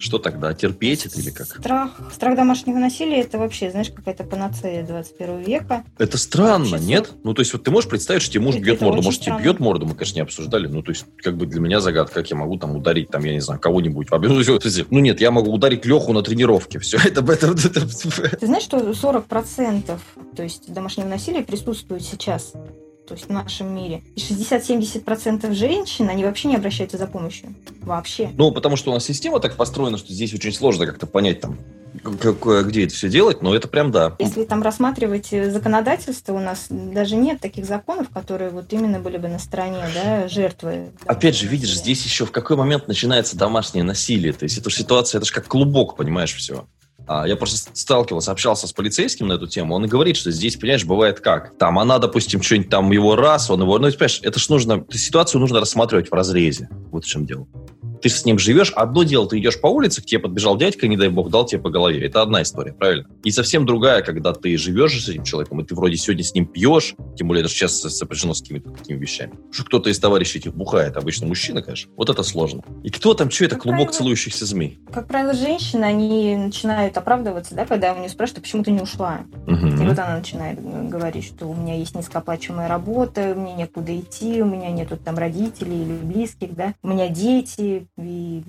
что 0.00 0.18
тогда? 0.18 0.52
Терпеть 0.54 1.06
это 1.06 1.20
или 1.20 1.30
как? 1.30 1.46
Страх, 1.46 2.00
страх 2.12 2.36
домашнего 2.36 2.78
насилия 2.78 3.20
это 3.20 3.38
вообще, 3.38 3.70
знаешь, 3.70 3.90
какая-то 3.90 4.24
панацея 4.24 4.84
21 4.84 5.42
века. 5.42 5.84
Это 5.98 6.18
странно, 6.18 6.66
вообще, 6.70 6.86
нет? 6.86 7.12
Ну, 7.22 7.34
то 7.34 7.40
есть, 7.40 7.52
вот 7.52 7.62
ты 7.62 7.70
можешь 7.70 7.88
представить, 7.88 8.22
что 8.22 8.32
тебе 8.32 8.44
муж 8.44 8.56
это, 8.56 8.64
бьет 8.64 8.76
это 8.76 8.84
морду. 8.86 9.02
Может, 9.02 9.22
странно. 9.22 9.40
тебе 9.40 9.50
бьет 9.50 9.60
морду, 9.60 9.86
мы, 9.86 9.94
конечно, 9.94 10.16
не 10.16 10.22
обсуждали. 10.22 10.66
Ну, 10.66 10.82
то 10.82 10.90
есть, 10.90 11.04
как 11.18 11.36
бы 11.36 11.46
для 11.46 11.60
меня 11.60 11.80
загадка, 11.80 12.14
как 12.14 12.30
я 12.30 12.36
могу 12.36 12.56
там 12.56 12.74
ударить, 12.74 13.10
там, 13.10 13.22
я 13.24 13.32
не 13.32 13.40
знаю, 13.40 13.60
кого-нибудь. 13.60 14.08
Ну, 14.90 14.98
нет, 14.98 15.20
я 15.20 15.30
могу 15.30 15.52
ударить 15.52 15.84
Леху 15.84 16.12
на 16.12 16.22
тренировке. 16.22 16.78
Все, 16.78 16.98
это... 17.04 17.20
это, 17.32 17.48
это... 17.48 18.36
Ты 18.36 18.46
знаешь, 18.46 18.64
что 18.64 18.78
40% 18.78 19.98
то 20.34 20.42
есть 20.42 20.72
домашнего 20.72 21.06
насилия 21.06 21.42
присутствует 21.42 22.02
сейчас 22.02 22.54
то 23.10 23.16
есть 23.16 23.26
в 23.26 23.32
нашем 23.32 23.74
мире. 23.74 24.04
И 24.14 24.20
60-70% 24.20 25.52
женщин, 25.52 26.08
они 26.08 26.24
вообще 26.24 26.46
не 26.46 26.54
обращаются 26.54 26.96
за 26.96 27.08
помощью. 27.08 27.56
Вообще. 27.82 28.30
Ну, 28.36 28.52
потому 28.52 28.76
что 28.76 28.92
у 28.92 28.94
нас 28.94 29.04
система 29.04 29.40
так 29.40 29.56
построена, 29.56 29.98
что 29.98 30.12
здесь 30.12 30.32
очень 30.32 30.52
сложно 30.52 30.86
как-то 30.86 31.06
понять 31.06 31.40
там, 31.40 31.58
как, 32.20 32.68
где 32.68 32.84
это 32.84 32.94
все 32.94 33.08
делать, 33.08 33.42
но 33.42 33.52
это 33.52 33.66
прям 33.66 33.90
да. 33.90 34.14
Если 34.20 34.44
там 34.44 34.62
рассматривать 34.62 35.32
э, 35.32 35.50
законодательство, 35.50 36.34
у 36.34 36.38
нас 36.38 36.66
даже 36.70 37.16
нет 37.16 37.40
таких 37.40 37.66
законов, 37.66 38.10
которые 38.10 38.50
вот 38.50 38.72
именно 38.72 39.00
были 39.00 39.16
бы 39.16 39.26
на 39.26 39.40
стороне 39.40 39.82
да, 39.92 40.28
жертвы. 40.28 40.92
Опять 41.06 41.34
же, 41.34 41.48
видишь, 41.48 41.76
здесь 41.76 42.04
еще 42.04 42.26
в 42.26 42.30
какой 42.30 42.56
момент 42.56 42.86
начинается 42.86 43.36
домашнее 43.36 43.82
насилие. 43.82 44.32
То 44.32 44.44
есть 44.44 44.56
эта 44.56 44.70
ситуация, 44.70 45.18
это 45.18 45.26
же 45.26 45.32
как 45.32 45.48
клубок, 45.48 45.96
понимаешь, 45.96 46.32
все. 46.32 46.64
А, 47.12 47.26
я 47.26 47.34
просто 47.34 47.68
сталкивался, 47.72 48.30
общался 48.30 48.68
с 48.68 48.72
полицейским 48.72 49.26
на 49.26 49.32
эту 49.32 49.48
тему, 49.48 49.74
он 49.74 49.84
и 49.84 49.88
говорит, 49.88 50.16
что 50.16 50.30
здесь, 50.30 50.54
понимаешь, 50.54 50.84
бывает 50.84 51.18
как. 51.18 51.58
Там 51.58 51.80
она, 51.80 51.98
допустим, 51.98 52.40
что-нибудь 52.40 52.70
там 52.70 52.92
его 52.92 53.16
раз, 53.16 53.50
он 53.50 53.62
его... 53.62 53.80
Ну, 53.80 53.90
понимаешь, 53.90 54.20
это 54.22 54.38
ж 54.38 54.48
нужно... 54.48 54.86
Ситуацию 54.92 55.40
нужно 55.40 55.58
рассматривать 55.58 56.08
в 56.08 56.14
разрезе. 56.14 56.68
Вот 56.92 57.04
в 57.04 57.08
чем 57.08 57.26
дело 57.26 57.48
ты 58.02 58.08
с 58.08 58.24
ним 58.24 58.38
живешь. 58.38 58.72
Одно 58.74 59.02
дело, 59.02 59.28
ты 59.28 59.38
идешь 59.38 59.60
по 59.60 59.66
улице, 59.66 60.02
к 60.02 60.06
тебе 60.06 60.20
подбежал 60.20 60.56
дядька, 60.56 60.88
не 60.88 60.96
дай 60.96 61.08
бог, 61.08 61.30
дал 61.30 61.46
тебе 61.46 61.60
по 61.60 61.70
голове. 61.70 62.04
Это 62.06 62.22
одна 62.22 62.42
история, 62.42 62.72
правильно? 62.72 63.08
И 63.24 63.30
совсем 63.30 63.66
другая, 63.66 64.02
когда 64.02 64.32
ты 64.32 64.56
живешь 64.56 65.04
с 65.04 65.08
этим 65.08 65.24
человеком, 65.24 65.60
и 65.60 65.64
ты 65.64 65.74
вроде 65.74 65.96
сегодня 65.96 66.24
с 66.24 66.34
ним 66.34 66.46
пьешь, 66.46 66.94
тем 67.16 67.28
более 67.28 67.44
это 67.44 67.52
сейчас 67.52 67.80
сопряжено 67.80 68.34
с 68.34 68.40
какими-то 68.40 68.70
такими 68.70 68.98
вещами. 68.98 69.34
Что 69.50 69.64
кто-то 69.64 69.90
из 69.90 69.98
товарищей 69.98 70.38
этих 70.38 70.54
бухает, 70.54 70.96
обычно 70.96 71.26
мужчина, 71.26 71.62
конечно. 71.62 71.92
Вот 71.96 72.10
это 72.10 72.22
сложно. 72.22 72.62
И 72.82 72.90
кто 72.90 73.14
там, 73.14 73.30
что 73.30 73.44
это, 73.44 73.54
как 73.56 73.62
клубок 73.62 73.78
правило, 73.78 73.98
целующихся 73.98 74.46
змей? 74.46 74.78
Как 74.92 75.06
правило, 75.06 75.34
женщины, 75.34 75.84
они 75.84 76.36
начинают 76.36 76.96
оправдываться, 76.96 77.54
да, 77.54 77.66
когда 77.66 77.92
у 77.92 77.98
нее 77.98 78.08
спрашивают, 78.08 78.44
почему 78.44 78.62
ты 78.62 78.70
не 78.70 78.80
ушла. 78.80 79.20
Угу. 79.46 79.66
И 79.66 79.86
вот 79.86 79.98
она 79.98 80.16
начинает 80.16 80.60
говорить, 80.88 81.24
что 81.24 81.46
у 81.46 81.54
меня 81.54 81.76
есть 81.76 81.94
низкооплачиваемая 81.94 82.68
работа, 82.68 83.34
мне 83.36 83.54
некуда 83.54 83.96
идти, 83.98 84.42
у 84.42 84.46
меня 84.46 84.70
нету 84.70 84.96
там 84.96 85.18
родителей 85.18 85.82
или 85.82 85.92
близких, 85.92 86.54
да, 86.54 86.74
у 86.82 86.88
меня 86.88 87.08
дети, 87.08 87.86
и 88.02 88.42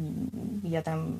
я 0.63 0.81
там 0.81 1.17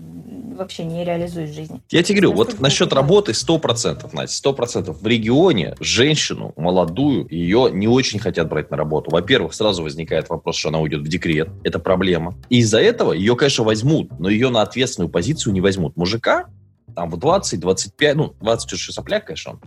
вообще 0.55 0.83
не 0.83 1.03
реализуюсь 1.03 1.51
в 1.51 1.53
жизни. 1.53 1.81
Я 1.89 2.03
тебе 2.03 2.21
говорю, 2.21 2.37
вот 2.37 2.59
насчет 2.59 2.93
работы 2.93 3.31
100%, 3.31 4.09
Настя, 4.13 4.49
100%. 4.49 4.93
В 4.93 5.07
регионе 5.07 5.75
женщину 5.79 6.53
молодую, 6.57 7.27
ее 7.29 7.69
не 7.71 7.87
очень 7.87 8.19
хотят 8.19 8.49
брать 8.49 8.71
на 8.71 8.77
работу. 8.77 9.11
Во-первых, 9.11 9.53
сразу 9.53 9.83
возникает 9.83 10.29
вопрос, 10.29 10.57
что 10.57 10.69
она 10.69 10.79
уйдет 10.79 11.01
в 11.01 11.07
декрет. 11.07 11.49
Это 11.63 11.79
проблема. 11.79 12.35
И 12.49 12.59
из-за 12.59 12.79
этого 12.79 13.13
ее, 13.13 13.35
конечно, 13.35 13.63
возьмут, 13.63 14.19
но 14.19 14.29
ее 14.29 14.49
на 14.49 14.61
ответственную 14.61 15.09
позицию 15.09 15.53
не 15.53 15.61
возьмут. 15.61 15.95
Мужика 15.95 16.47
там 16.95 17.09
в 17.09 17.17
20, 17.17 17.59
25, 17.59 18.15
ну, 18.15 18.33
20 18.41 18.73
уже 18.73 18.91
сопляк, 18.91 19.25
конечно, 19.25 19.51
он 19.53 19.61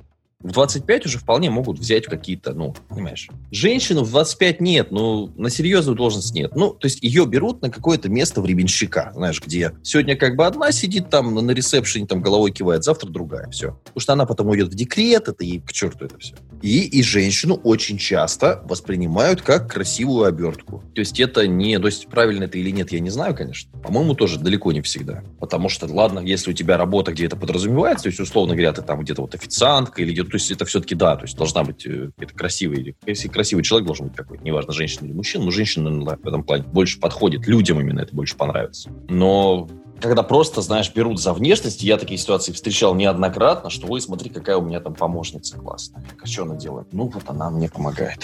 в 0.44 0.52
25 0.52 1.06
уже 1.06 1.18
вполне 1.18 1.50
могут 1.50 1.78
взять 1.78 2.04
какие-то, 2.04 2.52
ну, 2.52 2.76
понимаешь. 2.88 3.28
Женщину 3.50 4.04
в 4.04 4.10
25 4.10 4.60
нет, 4.60 4.92
ну, 4.92 5.32
на 5.36 5.48
серьезную 5.48 5.96
должность 5.96 6.34
нет. 6.34 6.54
Ну, 6.54 6.70
то 6.74 6.86
есть 6.86 7.02
ее 7.02 7.24
берут 7.26 7.62
на 7.62 7.70
какое-то 7.70 8.10
место 8.10 8.42
временщика, 8.42 9.10
знаешь, 9.14 9.40
где 9.44 9.72
сегодня 9.82 10.16
как 10.16 10.36
бы 10.36 10.46
одна 10.46 10.70
сидит 10.70 11.08
там 11.08 11.34
на 11.34 11.50
ресепшене, 11.50 12.06
там 12.06 12.20
головой 12.20 12.52
кивает, 12.52 12.84
завтра 12.84 13.08
другая, 13.08 13.48
все. 13.50 13.78
Потому 13.84 14.00
что 14.00 14.12
она 14.12 14.26
потом 14.26 14.48
уйдет 14.48 14.68
в 14.68 14.74
декрет, 14.74 15.28
это 15.28 15.44
ей 15.44 15.60
к 15.60 15.72
черту 15.72 16.04
это 16.04 16.18
все. 16.18 16.34
И, 16.60 16.84
и 16.84 17.02
женщину 17.02 17.54
очень 17.64 17.96
часто 17.96 18.62
воспринимают 18.64 19.40
как 19.40 19.72
красивую 19.72 20.26
обертку. 20.26 20.82
То 20.94 21.00
есть 21.00 21.20
это 21.20 21.46
не... 21.46 21.78
То 21.78 21.86
есть 21.86 22.06
правильно 22.08 22.44
это 22.44 22.58
или 22.58 22.70
нет, 22.70 22.92
я 22.92 23.00
не 23.00 23.10
знаю, 23.10 23.34
конечно. 23.34 23.70
По-моему, 23.80 24.14
тоже 24.14 24.38
далеко 24.38 24.72
не 24.72 24.82
всегда. 24.82 25.22
Потому 25.40 25.68
что, 25.68 25.86
ладно, 25.86 26.20
если 26.20 26.50
у 26.50 26.54
тебя 26.54 26.76
работа, 26.76 27.12
где 27.12 27.26
это 27.26 27.36
подразумевается, 27.36 28.04
то 28.04 28.08
есть, 28.08 28.20
условно 28.20 28.54
говоря, 28.54 28.72
ты 28.72 28.82
там 28.82 29.00
где-то 29.00 29.22
вот 29.22 29.34
официантка 29.34 30.02
или 30.02 30.12
где-то... 30.12 30.33
То 30.34 30.36
есть 30.36 30.50
это 30.50 30.64
все-таки, 30.64 30.96
да, 30.96 31.14
то 31.14 31.26
есть 31.26 31.36
должна 31.36 31.62
быть 31.62 31.86
это 31.86 32.34
красивый... 32.34 32.96
Если 33.06 33.28
красивый 33.28 33.62
человек 33.62 33.86
должен 33.86 34.08
быть 34.08 34.16
какой-то, 34.16 34.42
неважно, 34.42 34.72
женщина 34.72 35.06
или 35.06 35.12
мужчина, 35.12 35.44
но 35.44 35.52
женщина 35.52 35.90
наверное, 35.90 36.16
в 36.16 36.26
этом 36.26 36.42
плане 36.42 36.64
больше 36.64 36.98
подходит. 36.98 37.46
Людям 37.46 37.78
именно 37.78 38.00
это 38.00 38.12
больше 38.16 38.36
понравится. 38.36 38.90
Но 39.08 39.68
когда 40.00 40.24
просто, 40.24 40.60
знаешь, 40.60 40.92
берут 40.92 41.20
за 41.20 41.32
внешность, 41.32 41.84
я 41.84 41.98
такие 41.98 42.18
ситуации 42.18 42.50
встречал 42.50 42.96
неоднократно, 42.96 43.70
что, 43.70 43.86
ой, 43.86 44.00
смотри, 44.00 44.28
какая 44.28 44.56
у 44.56 44.62
меня 44.62 44.80
там 44.80 44.94
помощница 44.94 45.56
классная. 45.56 46.04
А 46.20 46.26
что 46.26 46.42
она 46.42 46.56
делает? 46.56 46.92
Ну, 46.92 47.06
вот 47.06 47.22
она 47.28 47.48
мне 47.50 47.68
помогает. 47.68 48.18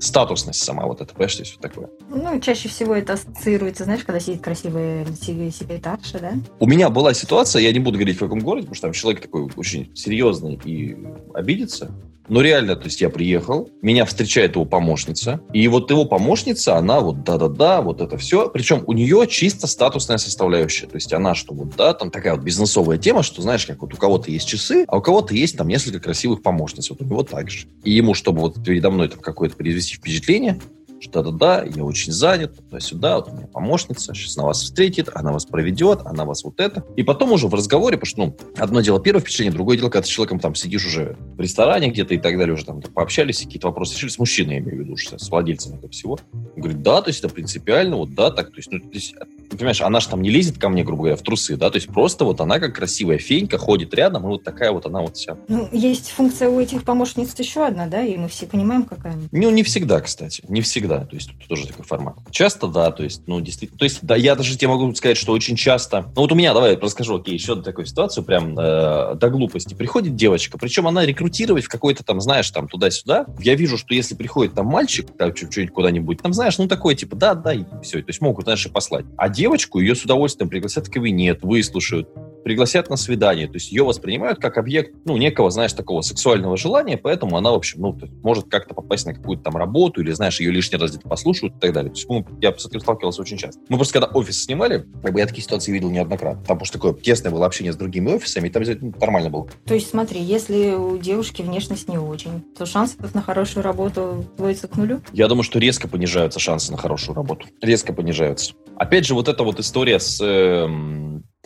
Статусность 0.00 0.62
сама 0.62 0.86
вот 0.86 1.00
это, 1.00 1.12
понимаешь, 1.14 1.34
здесь 1.34 1.56
вот 1.56 1.62
такое. 1.62 1.88
Ну, 2.08 2.40
чаще 2.40 2.68
всего 2.68 2.94
это 2.94 3.14
ассоциируется, 3.14 3.84
знаешь, 3.84 4.04
когда 4.04 4.20
сидит 4.20 4.42
красивая 4.42 5.04
секретарша, 5.50 6.18
да? 6.18 6.32
У 6.60 6.66
меня 6.66 6.90
была 6.90 7.14
ситуация, 7.14 7.62
я 7.62 7.72
не 7.72 7.80
буду 7.80 7.98
говорить 7.98 8.16
в 8.16 8.20
каком 8.20 8.40
городе, 8.40 8.66
потому 8.66 8.74
что 8.74 8.86
там 8.88 8.92
человек 8.92 9.22
такой 9.22 9.50
очень 9.56 9.94
серьезный 9.94 10.60
и 10.64 10.96
обидится. 11.32 11.90
Но 12.26 12.40
реально, 12.40 12.74
то 12.74 12.86
есть 12.86 13.02
я 13.02 13.10
приехал, 13.10 13.68
меня 13.82 14.06
встречает 14.06 14.54
его 14.54 14.64
помощница, 14.64 15.42
и 15.52 15.68
вот 15.68 15.90
его 15.90 16.06
помощница, 16.06 16.76
она 16.76 17.00
вот 17.00 17.22
да-да-да, 17.22 17.82
вот 17.82 18.00
это 18.00 18.16
все. 18.16 18.48
Причем 18.48 18.82
у 18.86 18.94
нее 18.94 19.26
чисто 19.28 19.66
статусная 19.66 20.16
составляющая. 20.16 20.86
То 20.86 20.94
есть 20.94 21.12
она 21.12 21.34
что 21.34 21.52
вот, 21.52 21.76
да, 21.76 21.92
там 21.92 22.10
такая 22.10 22.34
вот 22.34 22.42
бизнесовая 22.42 22.96
тема, 22.96 23.22
что 23.22 23.42
знаешь, 23.42 23.66
как 23.66 23.82
вот 23.82 23.92
у 23.92 23.98
кого-то 23.98 24.30
есть 24.30 24.48
часы, 24.48 24.86
а 24.88 24.96
у 24.96 25.02
кого-то 25.02 25.34
есть 25.34 25.58
там 25.58 25.68
несколько 25.68 26.00
красивых 26.00 26.40
помощниц. 26.40 26.88
Вот 26.88 27.02
у 27.02 27.04
него 27.04 27.24
так 27.24 27.50
же. 27.50 27.66
И 27.82 27.90
ему, 27.90 28.14
чтобы 28.14 28.40
вот 28.40 28.64
передо 28.64 28.90
мной 28.90 29.08
там 29.08 29.20
какое-то 29.20 29.56
произвести 29.56 29.83
впечатление, 29.90 30.60
что 31.04 31.22
да-да-да, 31.22 31.64
я 31.64 31.84
очень 31.84 32.12
занят, 32.12 32.56
туда-сюда, 32.56 33.16
вот 33.16 33.28
у 33.28 33.32
меня 33.32 33.46
помощница, 33.46 34.14
сейчас 34.14 34.36
она 34.36 34.46
вас 34.48 34.62
встретит, 34.62 35.10
она 35.14 35.32
вас 35.32 35.44
проведет, 35.46 36.00
она 36.04 36.24
вас 36.24 36.44
вот 36.44 36.60
это. 36.60 36.84
И 36.96 37.02
потом 37.02 37.32
уже 37.32 37.46
в 37.46 37.54
разговоре, 37.54 37.96
потому 37.96 38.08
что, 38.08 38.18
ну, 38.26 38.36
одно 38.62 38.80
дело 38.80 39.00
первое 39.00 39.20
впечатление, 39.20 39.52
другое 39.52 39.76
дело, 39.76 39.88
когда 39.90 40.02
ты 40.02 40.08
с 40.08 40.10
человеком 40.10 40.40
там 40.40 40.54
сидишь 40.54 40.86
уже 40.86 41.16
в 41.36 41.40
ресторане 41.40 41.90
где-то 41.90 42.14
и 42.14 42.18
так 42.18 42.36
далее, 42.38 42.54
уже 42.54 42.64
там 42.64 42.80
пообщались, 42.80 43.40
какие-то 43.40 43.68
вопросы 43.68 43.94
решили, 43.94 44.10
с 44.10 44.18
мужчиной, 44.18 44.54
я 44.54 44.60
имею 44.60 44.78
в 44.78 44.80
виду, 44.80 44.92
уже, 44.94 45.18
с 45.18 45.28
владельцем 45.28 45.74
этого 45.74 45.90
всего. 45.90 46.18
Он 46.32 46.60
говорит, 46.62 46.82
да, 46.82 47.02
то 47.02 47.10
есть 47.10 47.22
это 47.22 47.32
принципиально, 47.32 47.96
вот 47.96 48.14
да, 48.14 48.30
так, 48.30 48.50
то 48.50 48.56
есть, 48.56 48.70
ну, 48.72 48.80
то 48.80 48.86
есть, 48.92 49.14
понимаешь, 49.50 49.80
она 49.82 50.00
же 50.00 50.08
там 50.08 50.22
не 50.22 50.30
лезет 50.30 50.58
ко 50.58 50.68
мне, 50.68 50.84
грубо 50.84 51.02
говоря, 51.02 51.16
в 51.16 51.22
трусы, 51.22 51.56
да, 51.56 51.70
то 51.70 51.76
есть 51.76 51.88
просто 51.88 52.24
вот 52.24 52.40
она 52.40 52.58
как 52.58 52.74
красивая 52.74 53.18
фенька 53.18 53.58
ходит 53.58 53.94
рядом, 53.94 54.24
и 54.24 54.26
вот 54.26 54.42
такая 54.42 54.72
вот 54.72 54.86
она 54.86 55.02
вот 55.02 55.16
вся. 55.16 55.36
Ну, 55.48 55.68
есть 55.72 56.10
функция 56.10 56.48
у 56.48 56.58
этих 56.60 56.84
помощниц 56.84 57.34
еще 57.38 57.66
одна, 57.66 57.86
да, 57.86 58.02
и 58.02 58.16
мы 58.16 58.28
все 58.28 58.46
понимаем, 58.46 58.84
какая. 58.84 59.16
Ну, 59.30 59.50
не 59.50 59.62
всегда, 59.62 60.00
кстати, 60.00 60.42
не 60.48 60.60
всегда, 60.60 60.93
то 61.00 61.14
есть 61.14 61.30
тут 61.30 61.48
тоже 61.48 61.66
такой 61.66 61.84
формат. 61.84 62.16
Часто, 62.30 62.68
да, 62.68 62.90
то 62.90 63.02
есть, 63.02 63.22
ну, 63.26 63.40
действительно, 63.40 63.78
то 63.78 63.84
есть, 63.84 63.98
да, 64.02 64.16
я 64.16 64.34
даже 64.34 64.56
тебе 64.56 64.68
могу 64.68 64.92
сказать, 64.94 65.16
что 65.16 65.32
очень 65.32 65.56
часто, 65.56 66.02
ну, 66.14 66.22
вот 66.22 66.32
у 66.32 66.34
меня, 66.34 66.54
давай 66.54 66.76
расскажу, 66.76 67.16
окей, 67.16 67.34
еще 67.34 67.60
такую 67.60 67.86
ситуацию, 67.86 68.24
прям 68.24 68.58
э, 68.58 69.14
до 69.14 69.30
глупости. 69.30 69.74
Приходит 69.74 70.16
девочка, 70.16 70.58
причем 70.58 70.86
она 70.86 71.04
рекрутировать 71.04 71.64
в 71.64 71.68
какой-то 71.68 72.04
там, 72.04 72.20
знаешь, 72.20 72.50
там, 72.50 72.68
туда-сюда. 72.68 73.26
Я 73.38 73.54
вижу, 73.54 73.78
что 73.78 73.94
если 73.94 74.14
приходит 74.14 74.54
там 74.54 74.66
мальчик, 74.66 75.08
там, 75.16 75.34
чуть-чуть 75.34 75.70
куда-нибудь, 75.70 76.22
там, 76.22 76.32
знаешь, 76.32 76.58
ну, 76.58 76.68
такой, 76.68 76.94
типа, 76.94 77.16
да, 77.16 77.34
да, 77.34 77.52
и 77.52 77.64
все, 77.82 77.98
то 77.98 78.08
есть 78.08 78.20
могут, 78.20 78.44
знаешь, 78.44 78.64
и 78.66 78.68
послать. 78.68 79.04
А 79.16 79.28
девочку 79.28 79.80
ее 79.80 79.94
с 79.94 80.04
удовольствием 80.04 80.48
пригласят 80.48 80.88
в 80.88 80.90
кабинет, 80.90 81.42
выслушают, 81.42 82.08
пригласят 82.44 82.90
на 82.90 82.96
свидание. 82.96 83.46
То 83.46 83.54
есть 83.54 83.72
ее 83.72 83.84
воспринимают 83.84 84.38
как 84.38 84.58
объект, 84.58 84.94
ну, 85.04 85.16
некого, 85.16 85.50
знаешь, 85.50 85.72
такого 85.72 86.02
сексуального 86.02 86.56
желания, 86.56 86.96
поэтому 86.96 87.36
она, 87.36 87.50
в 87.50 87.54
общем, 87.54 87.80
ну, 87.80 87.98
может 88.22 88.48
как-то 88.48 88.74
попасть 88.74 89.06
на 89.06 89.14
какую-то 89.14 89.42
там 89.42 89.56
работу 89.56 90.00
или, 90.00 90.12
знаешь, 90.12 90.40
ее 90.40 90.50
лишний 90.50 90.78
раз 90.78 90.90
где-то 90.90 91.08
послушают 91.08 91.56
и 91.56 91.58
так 91.58 91.72
далее. 91.72 91.90
То 91.90 91.96
есть 91.96 92.08
ну, 92.08 92.26
я 92.40 92.54
с 92.54 92.66
этим 92.66 92.80
сталкивался 92.80 93.22
очень 93.22 93.38
часто. 93.38 93.60
Мы 93.68 93.76
просто 93.76 93.94
когда 93.94 94.08
офис 94.08 94.44
снимали, 94.44 94.86
как 95.02 95.12
бы 95.12 95.20
я 95.20 95.26
такие 95.26 95.42
ситуации 95.42 95.72
видел 95.72 95.90
неоднократно. 95.90 96.44
Там 96.44 96.58
потому 96.58 96.66
что 96.66 96.78
такое 96.78 96.94
тесное 96.94 97.32
было 97.32 97.46
общение 97.46 97.72
с 97.72 97.76
другими 97.76 98.12
офисами, 98.12 98.48
и 98.48 98.50
там 98.50 98.62
ну, 98.80 98.94
нормально 99.00 99.30
было. 99.30 99.48
То 99.66 99.74
есть 99.74 99.90
смотри, 99.90 100.20
если 100.20 100.72
у 100.72 100.98
девушки 100.98 101.42
внешность 101.42 101.88
не 101.88 101.98
очень, 101.98 102.42
то 102.56 102.66
шансы 102.66 102.96
на 103.12 103.22
хорошую 103.22 103.62
работу 103.62 104.24
сводятся 104.36 104.68
к 104.68 104.76
нулю? 104.76 105.02
Я 105.12 105.28
думаю, 105.28 105.42
что 105.42 105.58
резко 105.58 105.88
понижаются 105.88 106.40
шансы 106.40 106.72
на 106.72 106.78
хорошую 106.78 107.16
работу. 107.16 107.46
Резко 107.60 107.92
понижаются. 107.92 108.54
Опять 108.76 109.06
же, 109.06 109.14
вот 109.14 109.28
эта 109.28 109.44
вот 109.44 109.60
история 109.60 109.98
с 109.98 110.20
э, 110.20 110.66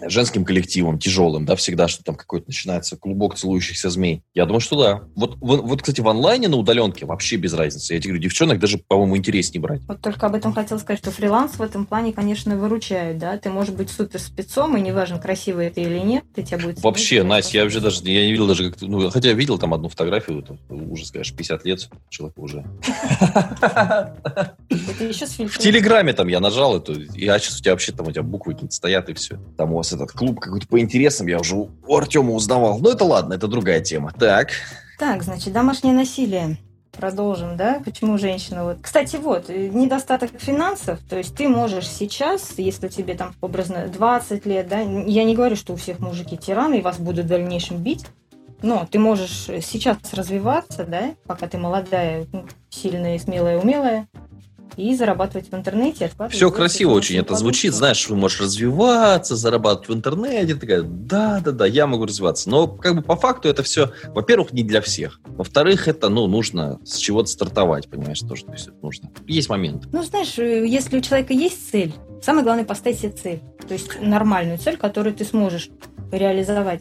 женским 0.03 0.45
коллективом, 0.45 0.99
тяжелым, 0.99 1.45
да, 1.45 1.57
всегда, 1.57 1.89
что 1.89 2.05
там 2.05 2.15
какой-то 2.15 2.47
начинается 2.49 2.97
клубок 2.97 3.37
целующихся 3.37 3.91
змей. 3.91 4.23
Я 4.35 4.47
думаю, 4.47 4.61
что 4.61 4.83
да. 4.83 5.03
Вот, 5.15 5.37
вот, 5.41 5.63
вот, 5.63 5.83
кстати, 5.83 6.01
в 6.01 6.09
онлайне 6.09 6.49
на 6.49 6.57
удаленке 6.57 7.07
вообще 7.07 7.37
без 7.37 7.53
разницы. 7.55 7.95
Я 7.95 8.01
тебе 8.01 8.13
говорю, 8.13 8.25
девчонок 8.25 8.59
даже, 8.59 8.79
по-моему, 8.79 9.17
интереснее 9.17 9.61
брать. 9.61 9.81
Вот 9.89 10.01
только 10.01 10.27
об 10.27 10.35
этом 10.35 10.53
хотел 10.53 10.79
сказать, 10.79 11.01
что 11.01 11.11
фриланс 11.11 11.59
в 11.59 11.63
этом 11.63 11.87
плане, 11.87 12.13
конечно, 12.13 12.57
выручает, 12.57 13.19
да. 13.19 13.37
Ты 13.39 13.51
можешь 13.51 13.75
быть 13.75 13.91
супер 13.91 14.21
спецом, 14.21 14.77
и 14.77 14.81
неважно, 14.81 15.19
красивый 15.19 15.67
это 15.67 15.81
или 15.81 15.99
нет, 15.99 16.25
ты 16.35 16.43
тебя 16.43 16.59
будет... 16.59 16.83
Вообще, 16.83 17.23
Настя, 17.23 17.59
я 17.59 17.65
уже 17.65 17.81
даже, 17.81 18.03
я 18.05 18.25
не 18.25 18.33
видел 18.33 18.47
даже, 18.47 18.71
как, 18.71 18.81
ну, 18.83 19.11
хотя 19.11 19.29
я 19.29 19.35
видел 19.35 19.59
там 19.59 19.75
одну 19.75 19.89
фотографию, 19.89 20.41
это, 20.41 20.57
ужас, 20.69 21.11
конечно, 21.11 21.37
50 21.37 21.65
лет 21.65 21.89
человеку 22.09 22.43
уже. 22.43 22.65
В 24.69 25.59
Телеграме 25.59 26.13
там 26.13 26.29
я 26.29 26.41
нажал 26.41 26.77
эту, 26.77 27.01
и 27.01 27.27
а 27.27 27.39
сейчас 27.39 27.59
у 27.59 27.63
тебя 27.63 27.73
вообще 27.73 27.93
там 27.93 28.07
у 28.07 28.13
тебя 28.13 28.23
буквы 28.23 28.55
какие-то 28.55 28.75
стоят, 28.75 29.09
и 29.09 29.15
все. 29.15 29.39
Там 29.57 29.73
у 29.73 29.77
вас 29.77 29.88
этот 29.93 30.13
клуб 30.13 30.41
какой-то 30.41 30.67
по 30.67 30.81
интересам, 30.81 31.27
я 31.27 31.39
уже 31.39 31.57
у 31.57 31.97
Артема 31.97 32.33
узнавал. 32.33 32.79
Но 32.79 32.91
это 32.91 33.05
ладно, 33.05 33.35
это 33.35 33.49
другая 33.49 33.81
тема. 33.81 34.13
Так. 34.19 34.51
Так, 34.99 35.23
значит, 35.23 35.53
домашнее 35.53 35.95
насилие. 35.95 36.59
Продолжим, 36.93 37.57
да? 37.57 37.81
Почему 37.85 38.19
женщина 38.19 38.65
вот... 38.65 38.79
Кстати, 38.83 39.17
вот, 39.17 39.49
недостаток 39.49 40.31
финансов, 40.39 40.99
то 41.09 41.17
есть 41.17 41.37
ты 41.37 41.47
можешь 41.49 41.87
сейчас, 41.87 42.55
если 42.57 42.89
тебе 42.89 43.15
там 43.15 43.35
образно 43.41 43.87
20 43.87 44.45
лет, 44.47 44.69
да, 44.69 44.81
я 44.81 45.23
не 45.23 45.37
говорю, 45.37 45.55
что 45.55 45.75
у 45.75 45.77
всех 45.77 46.01
мужики 46.01 46.37
тираны 46.37 46.79
и 46.79 46.83
вас 46.83 46.99
будут 46.99 47.27
в 47.27 47.29
дальнейшем 47.29 47.77
бить, 47.77 48.05
но 48.63 48.89
ты 48.91 48.99
можешь 48.99 49.47
сейчас 49.63 49.99
развиваться, 50.13 50.85
да, 50.85 51.15
пока 51.27 51.47
ты 51.47 51.59
молодая, 51.59 52.27
сильная, 52.69 53.19
смелая, 53.21 53.61
умелая, 53.61 54.09
и 54.77 54.95
зарабатывать 54.95 55.51
в 55.51 55.55
интернете. 55.55 56.11
Все 56.31 56.51
красиво 56.51 56.93
очень 56.93 57.17
это 57.17 57.35
звучит, 57.35 57.75
знаешь, 57.75 58.09
вы 58.09 58.17
можешь 58.17 58.41
развиваться, 58.41 59.37
зарабатывать 59.37 59.89
в 59.89 59.95
интернете. 59.95 60.55
Ты 60.55 60.61
такая, 60.61 60.83
да, 60.83 61.41
да, 61.45 61.53
да, 61.53 61.67
я 61.67 61.87
могу 61.87 62.07
развиваться. 62.07 62.51
Но 62.51 62.69
как 62.69 62.97
бы 62.97 63.03
по 63.03 63.17
факту 63.17 63.49
это 63.49 63.63
все, 63.63 63.93
во-первых, 64.09 64.53
не 64.53 64.63
для 64.63 64.81
всех. 64.81 65.21
Во-вторых, 65.27 65.89
это, 65.89 66.09
ну, 66.09 66.27
нужно 66.27 66.79
с 66.85 66.97
чего-то 66.97 67.29
стартовать, 67.29 67.89
понимаешь, 67.89 68.21
тоже, 68.21 68.45
то 68.45 68.53
есть 68.53 68.69
нужно. 68.83 69.11
Есть 69.27 69.49
момент. 69.49 69.89
Ну, 69.93 70.03
знаешь, 70.03 70.39
э, 70.39 70.67
если 70.67 70.99
у 70.99 71.01
человека 71.01 71.33
есть 71.33 71.71
цель, 71.71 71.95
самое 72.23 72.45
главное 72.45 72.65
поставить 72.65 73.01
себе 73.01 73.13
цель. 73.13 73.43
То 73.67 73.75
есть 73.75 74.01
нормальную 74.01 74.59
цель, 74.59 74.77
которую 74.77 75.15
ты 75.15 75.25
сможешь 75.25 75.71
реализовать 76.11 76.81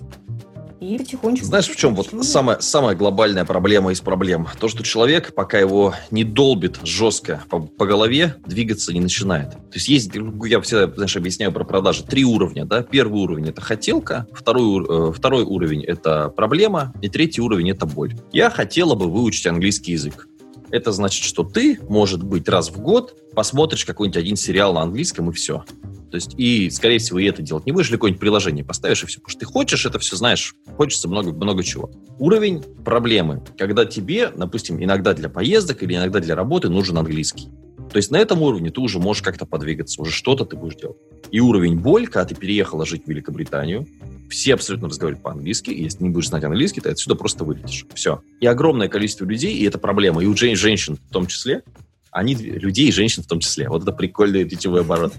и 0.79 0.97
потихонечку... 0.97 1.45
Знаешь, 1.45 1.67
в 1.67 1.75
чем 1.75 1.95
вот 1.95 2.09
самая, 2.23 2.59
самая 2.59 2.95
глобальная 2.95 3.45
проблема 3.45 3.91
из 3.91 4.01
проблем? 4.01 4.47
То, 4.59 4.67
что 4.67 4.83
человек, 4.83 5.33
пока 5.33 5.59
его 5.59 5.93
не 6.11 6.23
долбит 6.23 6.79
жестко 6.83 7.43
по, 7.49 7.59
по 7.59 7.85
голове, 7.85 8.35
двигаться 8.45 8.93
не 8.93 8.99
начинает. 8.99 9.51
То 9.51 9.75
есть 9.75 9.87
есть, 9.87 10.11
я 10.13 10.61
всегда, 10.61 10.93
знаешь, 10.93 11.15
объясняю 11.15 11.51
про 11.51 11.63
продажи, 11.63 12.03
три 12.03 12.23
уровня, 12.23 12.65
да? 12.65 12.83
Первый 12.83 13.21
уровень– 13.21 13.47
это 13.49 13.61
хотелка, 13.61 14.27
второй, 14.33 14.85
э, 14.87 15.13
второй 15.13 15.43
уровень– 15.43 15.83
это 15.85 16.29
проблема, 16.29 16.93
и 17.01 17.09
третий 17.09 17.41
уровень– 17.41 17.69
это 17.71 17.85
боль. 17.85 18.15
Я 18.31 18.49
хотела 18.49 18.95
бы 18.95 19.09
выучить 19.09 19.47
английский 19.47 19.93
язык. 19.93 20.27
Это 20.69 20.91
значит, 20.91 21.23
что 21.23 21.43
ты, 21.43 21.79
может 21.87 22.23
быть, 22.23 22.47
раз 22.49 22.69
в 22.69 22.79
год 22.79 23.15
посмотришь 23.33 23.85
какой-нибудь 23.85 24.17
один 24.17 24.35
сериал 24.35 24.73
на 24.73 24.81
английском 24.81 25.29
и 25.29 25.33
все. 25.33 25.63
То 26.09 26.15
есть, 26.15 26.35
и, 26.37 26.69
скорее 26.69 26.99
всего, 26.99 27.19
и 27.19 27.25
это 27.25 27.41
делать 27.41 27.65
не 27.65 27.71
будешь, 27.71 27.89
или 27.89 27.95
какое-нибудь 27.95 28.21
приложение 28.21 28.63
поставишь, 28.63 29.03
и 29.03 29.07
все. 29.07 29.19
Потому 29.19 29.31
что 29.31 29.39
ты 29.39 29.45
хочешь 29.45 29.85
это 29.85 29.99
все, 29.99 30.15
знаешь, 30.15 30.55
хочется 30.77 31.07
много, 31.07 31.33
много 31.33 31.63
чего. 31.63 31.91
Уровень 32.17 32.61
проблемы, 32.85 33.43
когда 33.57 33.85
тебе, 33.85 34.31
допустим, 34.35 34.81
иногда 34.81 35.13
для 35.13 35.29
поездок 35.29 35.83
или 35.83 35.95
иногда 35.95 36.19
для 36.19 36.35
работы 36.35 36.69
нужен 36.69 36.97
английский. 36.97 37.49
То 37.91 37.97
есть 37.97 38.11
на 38.11 38.17
этом 38.17 38.41
уровне 38.41 38.69
ты 38.69 38.81
уже 38.81 38.99
можешь 38.99 39.23
как-то 39.23 39.45
подвигаться, 39.45 40.01
уже 40.01 40.11
что-то 40.11 40.45
ты 40.45 40.55
будешь 40.55 40.75
делать. 40.75 40.97
И 41.31 41.39
уровень 41.39 41.79
боль, 41.79 42.07
когда 42.07 42.25
ты 42.25 42.35
переехала 42.35 42.85
жить 42.85 43.05
в 43.05 43.09
Великобританию, 43.09 43.87
все 44.29 44.53
абсолютно 44.53 44.89
разговаривают 44.89 45.23
по-английски, 45.23 45.71
и 45.71 45.83
если 45.83 46.03
не 46.03 46.09
будешь 46.09 46.27
знать 46.27 46.43
английский, 46.43 46.81
ты 46.81 46.89
отсюда 46.89 47.15
просто 47.15 47.43
вылетишь. 47.43 47.85
Все. 47.93 48.21
И 48.41 48.45
огромное 48.45 48.89
количество 48.89 49.25
людей, 49.25 49.55
и 49.55 49.65
это 49.65 49.77
проблема, 49.77 50.21
и 50.21 50.25
у 50.25 50.35
женщин 50.35 50.97
в 50.97 51.13
том 51.13 51.27
числе, 51.27 51.63
они, 52.11 52.35
людей 52.35 52.87
и 52.87 52.91
женщин 52.91 53.23
в 53.23 53.27
том 53.27 53.39
числе, 53.39 53.69
вот 53.69 53.83
это 53.83 53.91
прикольный 53.91 54.43
речевой 54.43 54.81
оборот, 54.81 55.13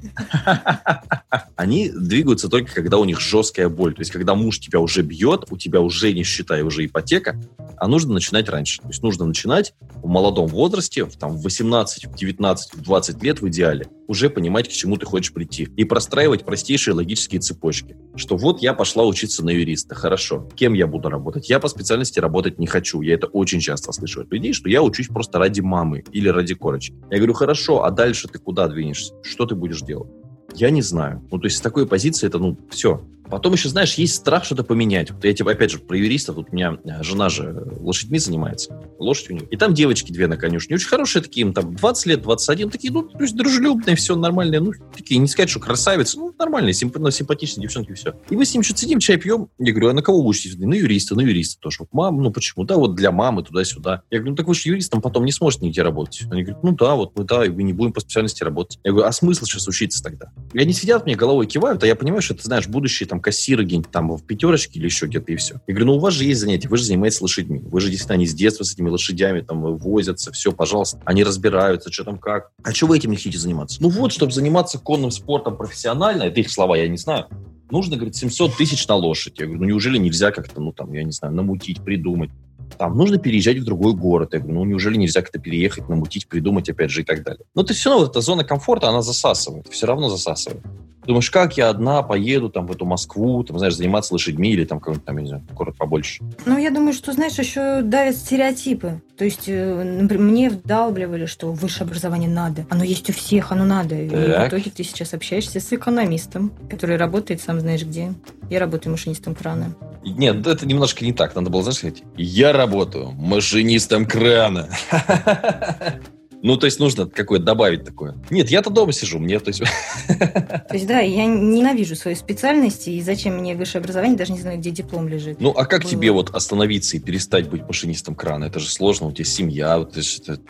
они 1.57 1.91
двигаются 1.91 2.49
только, 2.49 2.73
когда 2.73 2.99
у 2.99 3.05
них 3.05 3.21
жесткая 3.21 3.69
боль. 3.69 3.95
То 3.95 4.01
есть, 4.01 4.11
когда 4.11 4.35
муж 4.35 4.59
тебя 4.59 4.81
уже 4.81 5.03
бьет, 5.03 5.45
у 5.51 5.57
тебя 5.57 5.81
уже, 5.81 6.13
не 6.13 6.23
считая, 6.23 6.65
уже 6.65 6.87
ипотека, 6.87 7.41
а 7.77 7.89
нужно 7.89 8.15
начинать 8.15 8.49
раньше. 8.49 8.81
То 8.83 8.89
есть, 8.89 9.03
нужно 9.03 9.25
начинать 9.25 9.75
в 10.03 10.09
молодом 10.09 10.47
возрасте, 10.47 11.05
в, 11.05 11.17
там, 11.17 11.37
в 11.37 11.43
18, 11.43 12.07
в 12.07 12.15
19, 12.15 12.75
в 12.75 12.83
20 12.83 13.23
лет 13.23 13.41
в 13.41 13.49
идеале. 13.49 13.89
Уже 14.09 14.31
понимать, 14.31 14.69
к 14.69 14.73
чему 14.73 14.97
ты 14.97 15.07
хочешь 15.07 15.33
прийти. 15.33 15.69
И 15.77 15.85
простраивать 15.85 16.45
простейшие 16.45 16.95
логические 16.95 17.41
цепочки. 17.41 17.97
Что 18.17 18.37
вот 18.37 18.61
я 18.61 18.75
пошла 18.75 19.05
учиться 19.05 19.45
на 19.45 19.51
юриста, 19.51 19.95
хорошо. 19.95 20.49
Кем 20.57 20.73
я 20.73 20.89
буду 20.89 21.09
работать? 21.09 21.49
Я 21.49 21.61
по 21.61 21.69
специальности 21.69 22.19
работать 22.19 22.59
не 22.59 22.67
хочу. 22.67 23.03
Я 23.03 23.15
это 23.15 23.27
очень 23.29 23.61
часто 23.61 23.93
слышу 23.93 24.23
от 24.23 24.33
людей, 24.33 24.53
что 24.55 24.69
я 24.69 24.83
учусь 24.83 25.09
просто 25.09 25.39
ради 25.39 25.61
мамы 25.61 26.03
или 26.11 26.29
ради 26.29 26.55
корочки. 26.55 26.95
Я 27.11 27.19
говорю, 27.19 27.35
хорошо, 27.35 27.85
а 27.85 27.91
дальше 27.91 28.27
ты 28.29 28.39
куда 28.39 28.67
двинешься? 28.67 29.15
Что 29.23 29.47
ты 29.47 29.55
будешь 29.55 29.83
делать? 29.83 30.11
Я 30.55 30.71
не 30.71 30.83
знаю. 30.83 31.23
Ну, 31.31 31.39
то 31.39 31.47
есть 31.47 31.59
с 31.59 31.61
такой 31.61 31.87
позиции 31.87 32.27
это, 32.27 32.39
ну, 32.39 32.57
все. 32.71 33.03
Потом 33.31 33.53
еще, 33.53 33.69
знаешь, 33.69 33.95
есть 33.95 34.15
страх 34.15 34.45
что-то 34.45 34.65
поменять. 34.65 35.11
Вот 35.11 35.25
я 35.25 35.33
тебе, 35.33 35.51
опять 35.51 35.71
же, 35.71 35.79
про 35.79 35.97
юристов, 35.97 36.37
вот 36.37 36.49
у 36.51 36.55
меня 36.55 36.79
э, 36.85 37.03
жена 37.03 37.29
же 37.29 37.67
лошадьми 37.81 38.19
занимается, 38.19 38.81
лошадь 38.99 39.31
у 39.31 39.35
нее. 39.35 39.47
И 39.51 39.57
там 39.57 39.75
девочки 39.75 40.13
две 40.13 40.27
на 40.27 40.37
конюшне, 40.37 40.77
очень 40.77 40.89
хорошие 40.89 41.23
такие, 41.23 41.47
им 41.47 41.53
там 41.53 41.75
20 41.75 42.07
лет, 42.07 42.23
21, 42.23 42.71
такие, 42.71 42.93
ну, 42.93 43.03
то 43.03 43.23
есть 43.23 43.37
дружелюбные, 43.37 43.97
все 43.97 44.17
нормальные, 44.17 44.61
ну, 44.61 44.73
такие, 44.97 45.19
не 45.19 45.29
сказать, 45.29 45.51
что 45.51 45.61
красавицы, 45.61 46.19
ну, 46.19 46.35
нормальные, 46.39 46.75
симп, 46.75 46.99
ну, 46.99 47.11
симпатичные 47.11 47.65
девчонки, 47.65 47.93
все. 47.93 48.15
И 48.31 48.37
мы 48.37 48.45
с 48.45 48.55
ним 48.55 48.63
что-то 48.63 48.81
сидим, 48.81 49.01
чай 49.01 49.17
пьем. 49.17 49.49
Я 49.59 49.73
говорю, 49.73 49.91
а 49.91 49.93
на 49.93 50.03
кого 50.03 50.25
учитесь? 50.27 50.57
На 50.57 50.75
юриста, 50.75 51.15
на 51.15 51.21
юриста 51.21 51.61
тоже. 51.61 51.79
Вот 51.81 51.89
мам, 51.93 52.23
ну, 52.23 52.31
почему? 52.31 52.65
Да, 52.65 52.77
вот 52.77 52.95
для 52.95 53.13
мамы 53.13 53.43
туда-сюда. 53.43 54.03
Я 54.11 54.19
говорю, 54.19 54.33
ну, 54.33 54.37
так 54.37 54.47
вы 54.47 54.55
же 54.55 54.63
юристом 54.69 55.01
потом 55.01 55.25
не 55.25 55.33
сможете 55.33 55.67
нигде 55.67 55.83
работать. 55.83 56.23
Они 56.31 56.43
говорят, 56.43 56.63
ну, 56.63 56.73
да, 56.73 56.95
вот 56.95 57.17
мы, 57.17 57.25
да, 57.25 57.45
и 57.45 57.49
мы 57.49 57.63
не 57.63 57.73
будем 57.73 57.93
по 57.93 58.01
специальности 58.01 58.43
работать. 58.43 58.79
Я 58.85 58.93
говорю, 58.93 59.09
а 59.09 59.13
смысл 59.13 59.45
сейчас 59.45 59.67
учиться 59.69 60.03
тогда? 60.03 60.33
И 60.53 60.59
они 60.59 60.73
сидят 60.73 61.07
мне 61.07 61.15
головой 61.15 61.47
кивают, 61.47 61.83
а 61.83 61.87
я 61.87 61.97
понимаю, 61.97 62.23
что 62.23 62.35
ты 62.35 62.43
знаешь, 62.43 62.67
будущие 62.69 63.09
там 63.09 63.18
кассиры 63.21 63.65
где-нибудь 63.65 63.91
там 63.91 64.11
в 64.11 64.23
пятерочке 64.25 64.79
или 64.79 64.87
еще 64.87 65.07
где-то 65.07 65.33
и 65.33 65.37
все. 65.37 65.61
Я 65.67 65.75
говорю, 65.75 65.87
ну 65.87 65.97
у 65.97 65.99
вас 66.01 66.15
же 66.15 66.25
есть 66.25 66.41
занятия, 66.41 66.69
вы 66.69 66.77
же 66.77 66.85
занимаетесь 66.85 67.21
лошадьми. 67.21 67.61
Вы 67.65 67.81
же 67.81 67.89
действительно, 67.89 68.15
они 68.15 68.27
с 68.27 68.35
детства 68.35 68.65
с 68.65 68.73
этими 68.73 68.89
лошадями 68.89 69.41
там 69.41 69.77
возятся, 69.77 70.33
все, 70.33 70.53
пожалуйста. 70.53 71.01
Они 71.05 71.25
разбираются, 71.25 71.93
что 71.93 72.05
там 72.05 72.19
как. 72.19 72.51
А 72.63 72.73
что 72.73 72.87
вы 72.87 72.97
этим 72.97 73.11
не 73.11 73.17
хотите 73.17 73.39
заниматься? 73.39 73.79
Ну 73.81 73.89
вот, 73.89 74.13
чтобы 74.13 74.33
заниматься 74.33 74.79
конным 74.79 75.11
спортом 75.11 75.57
профессионально, 75.57 76.25
это 76.25 76.41
их 76.41 76.51
слова, 76.51 76.77
я 76.77 76.89
не 76.89 76.97
знаю, 76.97 77.27
нужно, 77.71 77.97
говорит, 77.97 78.17
700 78.17 78.57
тысяч 78.57 78.87
на 78.89 78.95
лошадь. 78.95 79.39
Я 79.39 79.47
говорю, 79.47 79.63
ну 79.63 79.69
неужели 79.69 79.99
нельзя 79.99 80.31
как-то, 80.31 80.61
ну 80.61 80.73
там, 80.73 80.93
я 80.93 81.03
не 81.03 81.13
знаю, 81.13 81.35
намутить, 81.35 81.83
придумать? 81.83 82.31
Там 82.77 82.97
нужно 82.97 83.19
переезжать 83.19 83.59
в 83.59 83.65
другой 83.65 83.95
город. 83.95 84.35
Я 84.35 84.41
говорю, 84.41 84.59
ну 84.59 84.65
неужели 84.65 84.97
нельзя 84.97 85.23
как-то 85.23 85.39
переехать, 85.39 85.89
намутить, 85.89 86.29
придумать, 86.29 86.69
опять 86.69 86.91
же, 86.91 87.01
и 87.01 87.05
так 87.05 87.23
далее. 87.23 87.45
Но 87.55 87.63
ты 87.63 87.75
все 87.75 87.91
равно, 87.91 88.07
эта 88.07 88.21
зона 88.21 88.45
комфорта, 88.45 88.89
она 88.89 89.03
засасывает, 89.03 89.69
все 89.69 89.87
равно 89.87 90.09
засасывает. 90.09 90.63
Думаешь, 91.09 91.31
как 91.31 91.57
я 91.57 91.71
одна 91.71 92.03
поеду 92.03 92.51
там 92.51 92.67
в 92.67 92.71
эту 92.71 92.85
Москву, 92.85 93.43
там, 93.43 93.57
знаешь, 93.57 93.75
заниматься 93.75 94.13
лошадьми 94.13 94.53
или 94.53 94.67
там 94.67 94.79
какой-нибудь 94.79 95.07
там, 95.07 95.17
не 95.17 95.27
знаю, 95.27 95.43
город 95.55 95.75
побольше? 95.79 96.23
Ну, 96.45 96.59
я 96.59 96.71
думаю, 96.71 96.93
что, 96.93 97.15
знаешь, 97.15 97.39
еще 97.39 97.81
давят 97.81 98.15
стереотипы. 98.15 99.01
То 99.17 99.25
есть, 99.25 99.45
э, 99.47 99.83
например, 99.83 100.23
мне 100.23 100.51
вдалбливали, 100.51 101.25
что 101.25 101.51
высшее 101.51 101.87
образование 101.87 102.29
надо. 102.29 102.67
Оно 102.69 102.85
есть 102.85 103.09
у 103.09 103.15
всех, 103.15 103.53
оно 103.53 103.65
надо. 103.65 103.95
И 103.95 104.07
в 104.07 104.49
итоге 104.49 104.71
ты 104.71 104.85
сейчас 104.85 105.15
общаешься 105.15 105.61
с 105.61 105.73
экономистом, 105.73 106.53
который 106.69 106.99
работает 106.99 107.41
сам 107.41 107.59
знаешь 107.59 107.85
где. 107.85 108.13
Я 108.51 108.61
работаю 108.61 108.93
машинистом 108.93 109.35
крана. 109.35 109.75
Нет, 110.05 110.47
это 110.47 110.67
немножко 110.67 111.07
не 111.07 111.15
так. 111.15 111.35
Надо 111.35 111.49
было, 111.49 111.63
знаешь, 111.63 111.79
сказать, 111.79 112.03
я 112.19 112.53
работаю 112.53 113.13
машинистом 113.13 114.05
крана. 114.05 114.69
Ну, 116.43 116.57
то 116.57 116.67
есть 116.67 116.79
нужно 116.79 117.07
какое-то 117.07 117.45
добавить 117.45 117.85
такое. 117.85 118.15
Нет, 118.31 118.51
я-то 118.51 118.71
дома 118.71 118.93
сижу, 118.93 119.19
мне, 119.19 119.41
то 119.41 119.49
есть... 119.49 119.63
То 120.09 120.75
есть, 120.75 120.87
да, 120.87 121.01
я 121.01 121.27
ненавижу 121.27 121.97
свою 121.97 122.17
специальность, 122.17 122.89
и 122.89 123.01
зачем 123.01 123.39
мне 123.39 123.55
высшее 123.55 123.81
образование, 123.81 124.17
даже 124.17 124.33
не 124.33 124.41
знаю, 124.41 124.59
где 124.59 124.71
диплом 124.71 125.09
лежит. 125.09 125.41
Ну, 125.41 125.51
а 125.51 125.67
как 125.67 125.83
Было. 125.83 125.91
тебе 125.91 126.11
вот 126.13 126.31
остановиться 126.35 126.97
и 126.97 127.01
перестать 127.01 127.49
быть 127.49 127.63
машинистом 127.63 128.15
крана? 128.15 128.45
Это 128.45 128.61
же 128.61 128.69
сложно, 128.69 129.09
у 129.09 129.13
тебя 129.13 129.25
семья, 129.25 129.79
вот, 129.79 129.97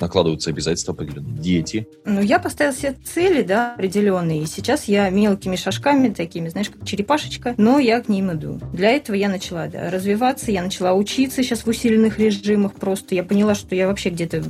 накладываются 0.00 0.50
обязательства 0.50 0.94
определенные, 0.94 1.38
дети. 1.38 1.88
Ну, 2.04 2.20
я 2.20 2.38
поставила 2.38 2.74
себе 2.74 2.94
цели, 3.04 3.42
да, 3.42 3.74
определенные, 3.74 4.42
и 4.42 4.46
сейчас 4.46 4.84
я 4.84 5.08
мелкими 5.08 5.56
шажками 5.56 6.10
такими, 6.10 6.48
знаешь, 6.48 6.70
как 6.70 6.86
черепашечка, 6.86 7.54
но 7.56 7.78
я 7.78 8.00
к 8.00 8.08
ним 8.08 8.32
иду. 8.32 8.60
Для 8.72 8.90
этого 8.90 9.16
я 9.16 9.28
начала, 9.28 9.68
да, 9.68 9.90
развиваться, 9.90 10.50
я 10.50 10.62
начала 10.62 10.92
учиться 10.92 11.42
сейчас 11.42 11.60
в 11.60 11.68
усиленных 11.68 12.18
режимах 12.18 12.74
просто. 12.74 13.14
Я 13.14 13.22
поняла, 13.22 13.54
что 13.54 13.74
я 13.74 13.86
вообще 13.86 14.10
где-то 14.10 14.42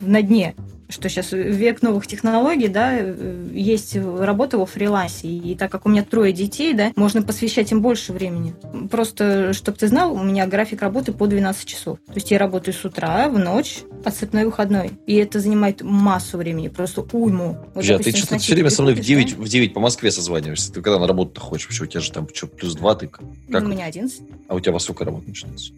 на 0.00 0.22
дне 0.22 0.54
что 0.88 1.08
сейчас 1.08 1.32
век 1.32 1.82
новых 1.82 2.06
технологий, 2.06 2.68
да, 2.68 2.92
есть 2.92 3.96
работа 3.96 4.58
во 4.58 4.66
фрилансе, 4.66 5.28
и 5.28 5.54
так 5.54 5.70
как 5.70 5.86
у 5.86 5.88
меня 5.88 6.04
трое 6.04 6.32
детей, 6.32 6.72
да, 6.74 6.92
можно 6.96 7.22
посвящать 7.22 7.72
им 7.72 7.82
больше 7.82 8.12
времени. 8.12 8.54
Просто, 8.90 9.52
чтобы 9.52 9.78
ты 9.78 9.88
знал, 9.88 10.12
у 10.12 10.22
меня 10.22 10.46
график 10.46 10.82
работы 10.82 11.12
по 11.12 11.26
12 11.26 11.64
часов. 11.64 11.98
То 12.06 12.14
есть 12.14 12.30
я 12.30 12.38
работаю 12.38 12.74
с 12.74 12.84
утра, 12.84 13.28
в 13.28 13.38
ночь, 13.38 13.80
отсыпной 14.04 14.44
выходной. 14.44 14.92
И 15.06 15.14
это 15.14 15.40
занимает 15.40 15.82
массу 15.82 16.38
времени, 16.38 16.68
просто 16.68 17.04
уйму. 17.12 17.58
Вот, 17.74 17.84
Жа, 17.84 17.94
допустим, 17.94 18.12
ты 18.12 18.18
что-то 18.18 18.38
все 18.38 18.54
время 18.54 18.70
со 18.70 18.82
мной 18.82 18.94
в 18.94 19.00
9, 19.00 19.36
да? 19.36 19.42
в 19.42 19.48
9 19.48 19.74
по 19.74 19.80
Москве 19.80 20.10
созваниваешься. 20.10 20.72
Ты 20.72 20.82
когда 20.82 20.98
на 20.98 21.06
работу 21.06 21.40
хочешь? 21.40 21.66
Вообще, 21.66 21.84
у 21.84 21.86
тебя 21.86 22.00
же 22.00 22.12
там 22.12 22.28
что, 22.32 22.46
плюс 22.46 22.74
2 22.74 22.94
ты? 22.94 23.08
Как? 23.08 23.22
Ну, 23.48 23.58
у 23.58 23.68
меня 23.68 23.86
11. 23.86 24.20
А 24.48 24.54
у 24.54 24.60
тебя 24.60 24.72
во 24.72 24.78
сколько 24.78 25.04
работа 25.04 25.28
начинается? 25.28 25.72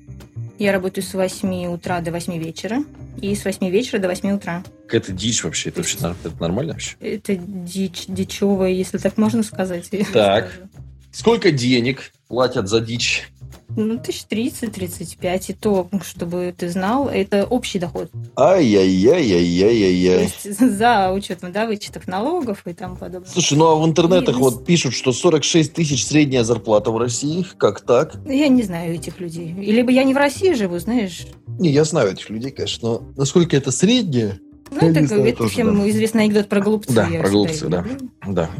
Я 0.59 0.73
работаю 0.73 1.05
с 1.05 1.15
8 1.15 1.67
утра 1.67 2.01
до 2.01 2.11
8 2.11 2.37
вечера 2.37 2.85
и 3.23 3.35
с 3.35 3.45
8 3.45 3.69
вечера 3.69 4.01
до 4.01 4.09
8 4.09 4.33
утра. 4.33 4.65
Какая-то 4.87 5.13
дичь 5.13 5.45
вообще. 5.45 5.69
Это 5.69 5.79
вообще 5.79 5.99
это 5.99 6.41
нормально 6.41 6.73
вообще? 6.73 6.97
Это 7.01 7.37
дичь, 7.37 8.07
дичевая, 8.09 8.71
если 8.71 8.99
так 8.99 9.17
можно 9.19 9.45
сказать. 9.45 9.89
Так. 10.13 10.53
Сколько 11.13 11.53
денег 11.53 12.13
платят 12.27 12.69
за 12.69 12.81
дичь? 12.81 13.29
Ну, 13.77 13.99
тысяч 13.99 14.25
тридцать, 14.25 14.73
тридцать 14.73 15.17
пять. 15.19 15.51
И 15.51 15.53
то, 15.53 15.89
чтобы 16.03 16.55
ты 16.57 16.69
знал, 16.69 17.09
это 17.09 17.45
общий 17.45 17.79
доход. 17.79 18.11
Ай-яй-яй-яй-яй-яй. 18.37 20.17
То 20.17 20.49
есть 20.49 20.79
за 20.79 21.13
учетом, 21.13 21.53
да, 21.53 21.67
вычетов 21.67 22.09
налогов 22.09 22.67
и 22.67 22.73
там 22.73 22.97
подобное. 22.97 23.31
Слушай, 23.31 23.59
ну 23.59 23.67
а 23.67 23.77
в 23.77 23.87
интернетах 23.87 24.37
и, 24.37 24.39
вот 24.39 24.65
пишут, 24.65 24.95
что 24.95 25.13
46 25.13 25.73
тысяч 25.73 26.05
средняя 26.05 26.45
зарплата 26.45 26.91
в 26.91 26.99
России. 26.99 27.47
Как 27.57 27.81
так? 27.83 28.15
Я 28.27 28.49
не 28.49 28.63
знаю 28.63 28.95
этих 28.95 29.21
людей. 29.21 29.53
Либо 29.53 29.91
я 29.91 30.05
не 30.05 30.15
в 30.15 30.17
России 30.17 30.53
живу, 30.55 30.79
знаешь. 30.79 31.27
Не, 31.59 31.71
я 31.71 31.85
знаю 31.85 32.13
этих 32.13 32.31
людей, 32.31 32.51
конечно, 32.51 32.89
но 32.89 33.03
насколько 33.17 33.57
это 33.57 33.71
среднее, 33.71 34.41
ну, 34.71 34.79
это, 34.79 35.07
знаю, 35.07 35.25
это 35.25 35.39
тоже, 35.39 35.51
всем 35.51 35.79
да. 35.79 35.91
известный 35.91 36.25
анекдот 36.25 36.49
про 36.49 36.61
голубцы. 36.61 36.93
Да, 36.93 37.07
про 37.07 37.29
голубцы, 37.29 37.69
да. 37.69 37.85
да 38.27 38.51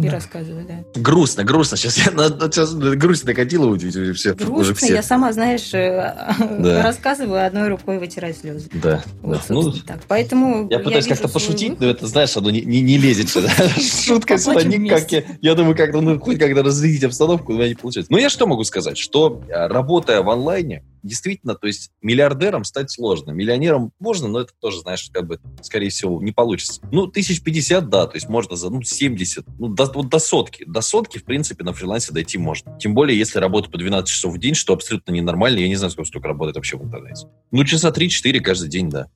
и 0.00 0.08
да. 0.08 0.12
рассказываю, 0.12 0.66
да. 0.66 1.00
Грустно, 1.00 1.44
грустно. 1.44 1.76
Сейчас 1.76 1.98
я 1.98 2.10
на, 2.12 2.28
сейчас 2.28 2.74
грусть 2.74 3.24
накатила 3.24 3.66
уже 3.66 4.12
все. 4.14 4.34
Грустно, 4.34 4.56
уже 4.56 4.74
все. 4.74 4.94
я 4.94 5.02
сама, 5.02 5.32
знаешь, 5.32 5.72
э, 5.74 6.14
да. 6.58 6.82
рассказываю, 6.82 7.46
одной 7.46 7.68
рукой 7.68 7.98
вытирать 7.98 8.38
слезы. 8.38 8.68
Да. 8.72 9.02
Вот, 9.22 9.38
да. 9.48 9.54
Ну, 9.54 9.72
так. 9.72 10.00
Поэтому 10.08 10.68
я, 10.70 10.78
я 10.78 10.82
пытаюсь 10.82 11.06
как-то 11.06 11.28
пошутить, 11.28 11.80
но 11.80 11.86
это, 11.86 12.06
знаешь, 12.06 12.36
оно 12.36 12.50
не, 12.50 12.62
не, 12.62 12.80
не 12.80 12.98
лезет 12.98 13.28
сюда. 13.28 13.50
Шутка 14.04 14.38
сюда 14.38 14.62
никак. 14.62 15.10
Я, 15.12 15.24
я 15.40 15.54
думаю, 15.54 15.76
как-то, 15.76 16.00
ну, 16.00 16.18
хоть 16.18 16.38
когда 16.38 16.62
разрядить 16.62 17.04
обстановку, 17.04 17.52
у 17.52 17.56
меня 17.56 17.68
не 17.68 17.74
получается. 17.74 18.12
Но 18.12 18.18
я 18.18 18.30
что 18.30 18.46
могу 18.46 18.64
сказать? 18.64 18.98
Что 18.98 19.42
э, 19.48 19.66
работая 19.66 20.22
в 20.22 20.30
онлайне, 20.30 20.84
действительно, 21.02 21.54
то 21.54 21.66
есть 21.66 21.90
миллиардером 22.02 22.64
стать 22.64 22.90
сложно. 22.90 23.30
Миллионером 23.30 23.92
можно, 23.98 24.28
но 24.28 24.40
это 24.40 24.52
тоже, 24.60 24.80
знаешь, 24.80 25.08
как 25.12 25.26
бы, 25.26 25.40
скорее 25.62 25.90
всего, 25.90 26.22
не 26.22 26.32
получится. 26.32 26.80
Ну, 26.90 27.06
тысяч 27.06 27.42
пятьдесят, 27.42 27.88
да, 27.88 28.06
то 28.06 28.16
есть 28.16 28.28
можно 28.28 28.56
за, 28.56 28.70
ну, 28.70 28.82
70, 28.82 29.44
ну, 29.58 29.68
до, 29.68 29.86
вот 29.94 30.08
до 30.08 30.18
сотки. 30.18 30.64
До 30.66 30.80
сотки, 30.80 31.18
в 31.18 31.24
принципе, 31.24 31.64
на 31.64 31.72
фрилансе 31.72 32.12
дойти 32.12 32.38
можно. 32.38 32.76
Тем 32.78 32.94
более, 32.94 33.18
если 33.18 33.38
работать 33.38 33.70
по 33.70 33.78
12 33.78 34.08
часов 34.08 34.34
в 34.34 34.38
день, 34.38 34.54
что 34.54 34.72
абсолютно 34.72 35.12
ненормально. 35.12 35.58
Я 35.58 35.68
не 35.68 35.76
знаю, 35.76 35.90
сколько 35.90 36.08
столько 36.08 36.28
работает 36.28 36.56
вообще 36.56 36.76
в 36.76 36.84
интернете. 36.84 37.26
Ну, 37.50 37.64
часа 37.64 37.90
3-4 37.90 38.40
каждый 38.40 38.68
день, 38.68 38.90
да. 38.90 39.08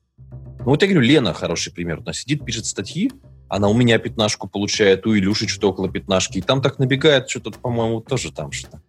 Ну, 0.59 0.65
вот 0.65 0.81
я 0.81 0.87
говорю, 0.87 1.01
Лена 1.01 1.33
хороший 1.33 1.73
пример. 1.73 1.99
Она 1.99 2.13
сидит, 2.13 2.43
пишет 2.43 2.65
статьи, 2.65 3.11
она 3.47 3.69
у 3.69 3.73
меня 3.73 3.99
пятнашку 3.99 4.47
получает, 4.47 5.05
у 5.05 5.15
Илюши 5.15 5.47
что-то 5.47 5.69
около 5.69 5.89
пятнашки, 5.89 6.39
и 6.39 6.41
там 6.41 6.61
так 6.61 6.79
набегает 6.79 7.29
что-то, 7.29 7.51
по-моему, 7.51 8.01
тоже 8.01 8.31
там 8.31 8.51
что-то 8.51 8.81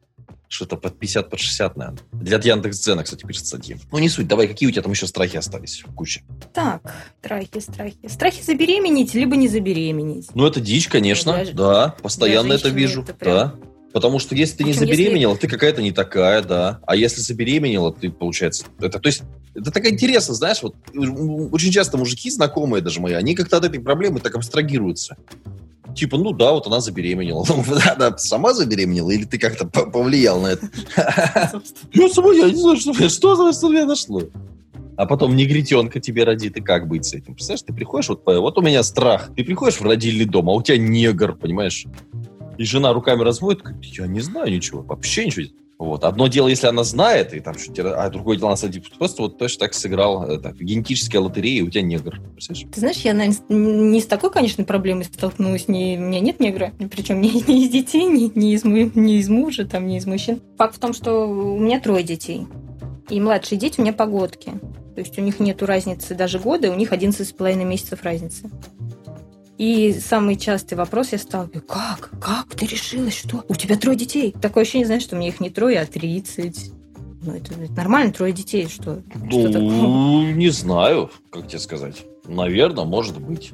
что-то 0.49 0.77
под 0.77 0.99
50, 0.99 1.31
под 1.31 1.41
60, 1.41 1.77
наверное. 1.77 2.01
Для 2.13 2.39
Яндекс.Дзена, 2.39 3.05
кстати, 3.05 3.25
пишет 3.25 3.47
статьи. 3.47 3.77
Ну, 3.91 3.99
не 3.99 4.09
суть. 4.09 4.29
Давай, 4.29 4.49
какие 4.49 4.69
у 4.69 4.73
тебя 4.73 4.83
там 4.83 4.93
еще 4.93 5.07
страхи 5.07 5.37
остались? 5.37 5.83
Куча. 5.95 6.23
Так, 6.53 6.95
страхи, 7.21 7.61
страхи. 7.61 8.09
Страхи 8.09 8.43
забеременеть, 8.43 9.15
либо 9.15 9.37
не 9.37 9.49
забеременеть. 9.49 10.29
Ну, 10.35 10.47
это 10.47 10.61
дичь, 10.61 10.89
конечно. 10.89 11.45
Для, 11.45 11.53
да, 11.53 11.95
постоянно 12.03 12.53
это 12.53 12.69
вижу. 12.69 13.03
Это 13.03 13.15
прям... 13.15 13.35
Да. 13.35 13.55
Потому 13.93 14.19
что 14.19 14.35
если 14.35 14.59
ты 14.59 14.65
не 14.65 14.75
забеременела, 14.75 15.33
если... 15.33 15.47
ты 15.47 15.53
какая-то 15.53 15.81
не 15.81 15.91
такая, 15.91 16.43
да. 16.43 16.81
А 16.87 16.97
если 16.97 17.23
забеременела, 17.23 17.95
ты, 17.95 18.11
получается... 18.11 18.67
Это, 18.79 18.99
то 18.99 19.07
есть, 19.07 19.23
это 19.55 19.71
так 19.71 19.87
интересно, 19.87 20.35
знаешь, 20.35 20.63
вот 20.63 20.75
очень 20.95 21.73
часто 21.73 21.97
мужики, 21.97 22.31
знакомые 22.31 22.83
даже 22.83 23.01
мои, 23.01 23.15
они 23.15 23.35
как-то 23.35 23.57
от 23.57 23.65
этой 23.65 23.81
проблемы 23.81 24.21
так 24.21 24.35
абстрагируются 24.35 25.17
типа, 25.95 26.19
ну 26.19 26.33
да, 26.33 26.53
вот 26.53 26.67
она 26.67 26.81
забеременела. 26.81 27.45
Она 27.97 28.17
сама 28.19 28.55
забеременела 28.55 29.11
или 29.11 29.25
ты 29.25 29.39
как-то 29.39 29.67
повлиял 29.67 30.41
на 30.41 30.49
это? 30.49 30.69
Я 31.93 32.09
сама, 32.09 32.33
я 32.33 32.51
не 32.51 32.57
знаю, 32.57 32.77
что, 32.77 33.09
что 33.09 33.53
за 33.53 33.69
меня 33.69 33.87
нашло. 33.87 34.23
А 34.97 35.05
потом 35.05 35.37
негритенка 35.37 36.01
тебе 36.01 36.25
родит, 36.25 36.57
и 36.57 36.63
как 36.63 36.89
быть 36.89 37.05
с 37.05 37.13
этим? 37.13 37.35
Представляешь, 37.35 37.63
ты 37.63 37.75
приходишь, 37.75 38.09
вот, 38.09 38.23
вот 38.25 38.59
у 38.59 38.63
меня 38.63 38.83
страх, 38.83 39.31
ты 39.37 39.45
приходишь 39.45 39.79
в 39.79 39.85
родильный 39.85 40.25
дом, 40.25 40.49
а 40.49 40.55
у 40.55 40.63
тебя 40.63 40.79
негр, 40.79 41.37
понимаешь? 41.37 41.87
И 42.57 42.65
жена 42.65 42.95
руками 42.95 43.23
разводит, 43.23 43.63
говорит, 43.63 43.85
я 43.85 44.07
не 44.07 44.21
знаю 44.21 44.51
ничего, 44.51 44.81
вообще 44.83 45.27
ничего. 45.27 45.49
Вот. 45.79 46.05
Одно 46.05 46.27
дело, 46.29 46.49
если 46.49 46.67
она 46.67 46.85
знает, 46.85 47.35
и 47.35 47.41
там 47.41 47.59
что-то, 47.59 48.03
а 48.03 48.09
другое 48.09 48.39
дело, 48.39 48.49
она 48.51 48.57
садит, 48.57 48.91
просто 48.99 49.23
вот 49.23 49.37
точно 49.37 49.67
так 49.67 49.75
сыграл, 49.75 50.25
э, 50.25 50.39
так, 50.39 50.57
генетическая 50.57 51.19
лотерея, 51.19 51.59
и 51.59 51.63
у 51.63 51.71
тебя 51.71 51.83
негр. 51.83 52.19
Представляешь? 52.33 52.67
Ты 52.73 52.81
знаешь, 52.81 52.97
я 52.99 53.13
наверное, 53.13 53.91
не 53.91 54.01
с 54.01 54.07
такой, 54.07 54.31
конечно, 54.31 54.65
проблемой 54.65 55.05
столкнулась. 55.05 55.69
Не, 55.69 55.99
у 55.99 56.01
меня 56.01 56.21
нет 56.21 56.41
негра, 56.41 56.73
причем 56.91 57.21
ни, 57.21 57.29
ни 57.51 57.65
из 57.65 57.71
детей, 57.71 58.05
ни, 58.05 58.31
ни, 58.35 58.55
из, 58.55 58.65
ни 58.65 59.19
из 59.19 59.29
мужа, 59.29 59.67
там, 59.67 59.87
ни 59.87 59.99
из 59.99 60.07
мужчин. 60.07 60.41
Факт 60.57 60.77
в 60.77 60.79
том, 60.79 60.95
что 60.95 61.27
у 61.27 61.59
меня 61.59 61.79
трое 61.79 62.03
детей. 62.03 62.47
И 63.11 63.21
младшие 63.21 63.59
дети 63.59 63.79
у 63.79 63.83
меня 63.83 63.93
погодки. 63.93 64.53
То 64.95 65.01
есть 65.01 65.19
у 65.19 65.21
них 65.21 65.41
нет 65.41 65.63
разницы 65.63 66.15
даже 66.15 66.39
года, 66.39 66.71
у 66.71 66.75
них 66.75 66.91
11,5 66.91 67.65
месяцев 67.65 68.03
разницы. 68.03 68.51
И 69.59 69.93
самый 69.93 70.37
частый 70.37 70.77
вопрос 70.77 71.13
я 71.13 71.19
сталкиваюсь, 71.19 71.65
как? 71.67 72.11
Как 72.21 72.55
ты 72.55 72.67
решила, 72.67 73.11
что? 73.11 73.45
У 73.49 73.55
тебя 73.55 73.77
трое 73.77 73.97
детей. 73.97 74.35
Такое 74.41 74.63
ощущение, 74.63 74.87
знаешь, 74.87 75.03
что 75.03 75.17
у 75.17 75.19
меня 75.19 75.29
их 75.31 75.41
не 75.41 75.51
трое, 75.51 75.81
а 75.81 75.87
тридцать. 75.87 76.73
Ну, 77.23 77.35
это, 77.35 77.55
это 77.55 77.73
нормально, 77.73 78.13
трое 78.13 78.33
детей, 78.33 78.69
что? 78.69 79.03
Ну, 79.15 79.31
что 79.31 80.33
не 80.33 80.51
знаю, 80.51 81.11
как 81.31 81.49
тебе 81.49 81.59
сказать. 81.59 82.05
Наверное, 82.29 82.85
может 82.85 83.19
быть. 83.19 83.53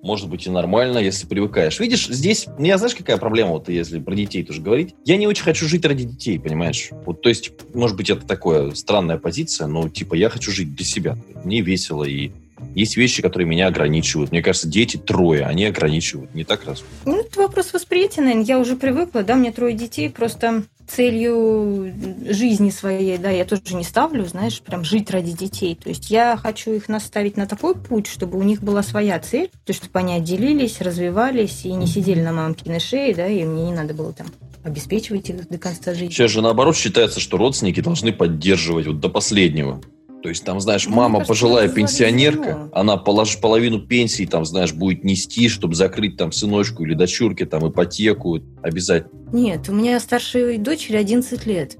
Может 0.00 0.28
быть 0.28 0.46
и 0.46 0.50
нормально, 0.50 0.98
если 0.98 1.26
привыкаешь. 1.26 1.80
Видишь, 1.80 2.06
здесь, 2.06 2.46
у 2.46 2.62
меня 2.62 2.78
знаешь, 2.78 2.94
какая 2.94 3.16
проблема, 3.16 3.50
вот 3.50 3.68
если 3.68 3.98
про 3.98 4.14
детей 4.14 4.44
тоже 4.44 4.62
говорить? 4.62 4.94
Я 5.04 5.16
не 5.16 5.26
очень 5.26 5.42
хочу 5.42 5.66
жить 5.66 5.84
ради 5.84 6.04
детей, 6.04 6.38
понимаешь? 6.38 6.90
Вот, 7.04 7.20
то 7.20 7.28
есть, 7.28 7.50
может 7.74 7.96
быть, 7.96 8.08
это 8.08 8.24
такая 8.24 8.70
странная 8.74 9.18
позиция, 9.18 9.66
но, 9.66 9.88
типа, 9.88 10.14
я 10.14 10.30
хочу 10.30 10.52
жить 10.52 10.76
для 10.76 10.86
себя. 10.86 11.18
Мне 11.44 11.62
весело, 11.62 12.04
и 12.04 12.30
есть 12.74 12.96
вещи, 12.96 13.22
которые 13.22 13.46
меня 13.46 13.66
ограничивают. 13.66 14.30
Мне 14.30 14.42
кажется, 14.42 14.68
дети 14.68 14.96
трое, 14.96 15.44
они 15.44 15.64
ограничивают. 15.64 16.34
Не 16.34 16.44
так 16.44 16.64
раз? 16.64 16.84
Ну, 17.04 17.20
это 17.20 17.40
вопрос 17.40 17.72
восприятия, 17.72 18.20
наверное. 18.20 18.44
Я 18.44 18.58
уже 18.58 18.76
привыкла, 18.76 19.22
да, 19.22 19.34
мне 19.34 19.52
трое 19.52 19.74
детей, 19.74 20.10
просто 20.10 20.64
целью 20.88 21.92
жизни 22.28 22.70
своей, 22.70 23.18
да, 23.18 23.30
я 23.30 23.44
тоже 23.44 23.74
не 23.74 23.84
ставлю, 23.84 24.24
знаешь, 24.24 24.60
прям 24.60 24.84
жить 24.84 25.10
ради 25.10 25.32
детей. 25.32 25.74
То 25.74 25.90
есть 25.90 26.10
я 26.10 26.36
хочу 26.36 26.72
их 26.72 26.88
наставить 26.88 27.36
на 27.36 27.46
такой 27.46 27.74
путь, 27.74 28.06
чтобы 28.06 28.38
у 28.38 28.42
них 28.42 28.62
была 28.62 28.82
своя 28.82 29.18
цель, 29.18 29.48
то 29.48 29.70
есть 29.70 29.82
чтобы 29.82 29.98
они 29.98 30.14
отделились, 30.14 30.80
развивались 30.80 31.64
и 31.64 31.72
не 31.72 31.86
сидели 31.86 32.22
на 32.22 32.32
мамкиной 32.32 32.80
шее, 32.80 33.14
да, 33.14 33.26
и 33.26 33.44
мне 33.44 33.66
не 33.66 33.74
надо 33.74 33.94
было 33.94 34.12
там 34.12 34.28
обеспечивать 34.62 35.28
их 35.30 35.48
до 35.48 35.58
конца 35.58 35.94
жизни. 35.94 36.12
Сейчас 36.12 36.30
же 36.30 36.42
наоборот 36.42 36.76
считается, 36.76 37.20
что 37.20 37.36
родственники 37.36 37.80
должны 37.80 38.12
поддерживать 38.12 38.86
вот 38.86 39.00
до 39.00 39.08
последнего. 39.08 39.80
То 40.22 40.28
есть 40.28 40.44
там, 40.44 40.60
знаешь, 40.60 40.86
ну, 40.86 40.96
мама 40.96 41.20
кажется, 41.20 41.32
пожилая 41.32 41.68
пенсионерка, 41.68 42.68
она 42.72 42.96
полож, 42.96 43.38
половину 43.38 43.80
пенсии 43.80 44.26
там, 44.26 44.44
знаешь, 44.44 44.72
будет 44.72 45.04
нести, 45.04 45.48
чтобы 45.48 45.74
закрыть 45.74 46.16
там 46.16 46.32
сыночку 46.32 46.84
или 46.84 46.94
дочурке 46.94 47.46
там 47.46 47.68
ипотеку 47.68 48.40
обязательно. 48.62 49.12
Нет, 49.32 49.68
у 49.68 49.72
меня 49.72 50.00
старшей 50.00 50.58
дочери 50.58 50.96
11 50.96 51.46
лет. 51.46 51.76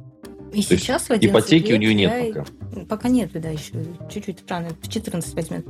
И 0.53 0.63
То 0.63 0.77
сейчас 0.77 1.09
в 1.09 1.11
11 1.11 1.31
ипотеки 1.31 1.69
лет, 1.69 1.79
у 1.79 1.81
нее 1.81 1.95
нет 1.95 2.13
я... 2.13 2.33
пока. 2.33 2.85
Пока 2.89 3.09
нет, 3.09 3.31
да, 3.35 3.49
еще 3.49 3.73
чуть-чуть 4.11 4.39
рано, 4.49 4.71
в 4.81 4.89
14 4.89 5.35
возьмет. 5.35 5.67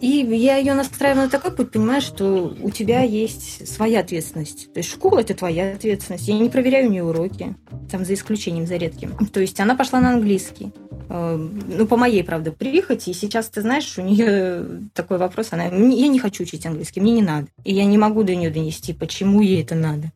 И 0.00 0.08
я 0.08 0.56
ее 0.56 0.74
настраиваю 0.74 1.24
на 1.24 1.30
такой 1.30 1.52
путь, 1.52 1.72
понимаешь, 1.72 2.02
что 2.02 2.54
у 2.60 2.70
тебя 2.70 3.02
есть 3.02 3.66
своя 3.68 4.00
ответственность. 4.00 4.72
То 4.72 4.80
есть 4.80 4.90
школа– 4.90 5.20
это 5.20 5.34
твоя 5.34 5.72
ответственность. 5.72 6.28
Я 6.28 6.38
не 6.38 6.48
проверяю 6.48 6.88
у 6.88 6.90
нее 6.90 7.04
уроки, 7.04 7.56
там 7.90 8.04
за 8.04 8.14
исключением, 8.14 8.66
за 8.66 8.76
редким. 8.76 9.16
То 9.32 9.40
есть 9.40 9.58
она 9.60 9.74
пошла 9.74 10.00
на 10.00 10.10
английский. 10.10 10.72
Э, 11.08 11.36
ну, 11.36 11.86
по 11.86 11.96
моей, 11.96 12.22
правда, 12.22 12.52
прихоти. 12.52 13.10
И 13.10 13.14
сейчас, 13.14 13.48
ты 13.48 13.62
знаешь, 13.62 13.98
у 13.98 14.02
нее 14.02 14.88
такой 14.94 15.18
вопрос, 15.18 15.48
она, 15.52 15.64
я 15.64 16.08
не 16.08 16.18
хочу 16.18 16.42
учить 16.42 16.66
английский, 16.66 17.00
мне 17.00 17.12
не 17.12 17.22
надо. 17.22 17.48
И 17.64 17.74
я 17.74 17.84
не 17.84 17.98
могу 17.98 18.22
до 18.22 18.34
нее 18.34 18.50
донести, 18.50 18.92
почему 18.92 19.40
ей 19.40 19.62
это 19.62 19.74
надо 19.74 20.12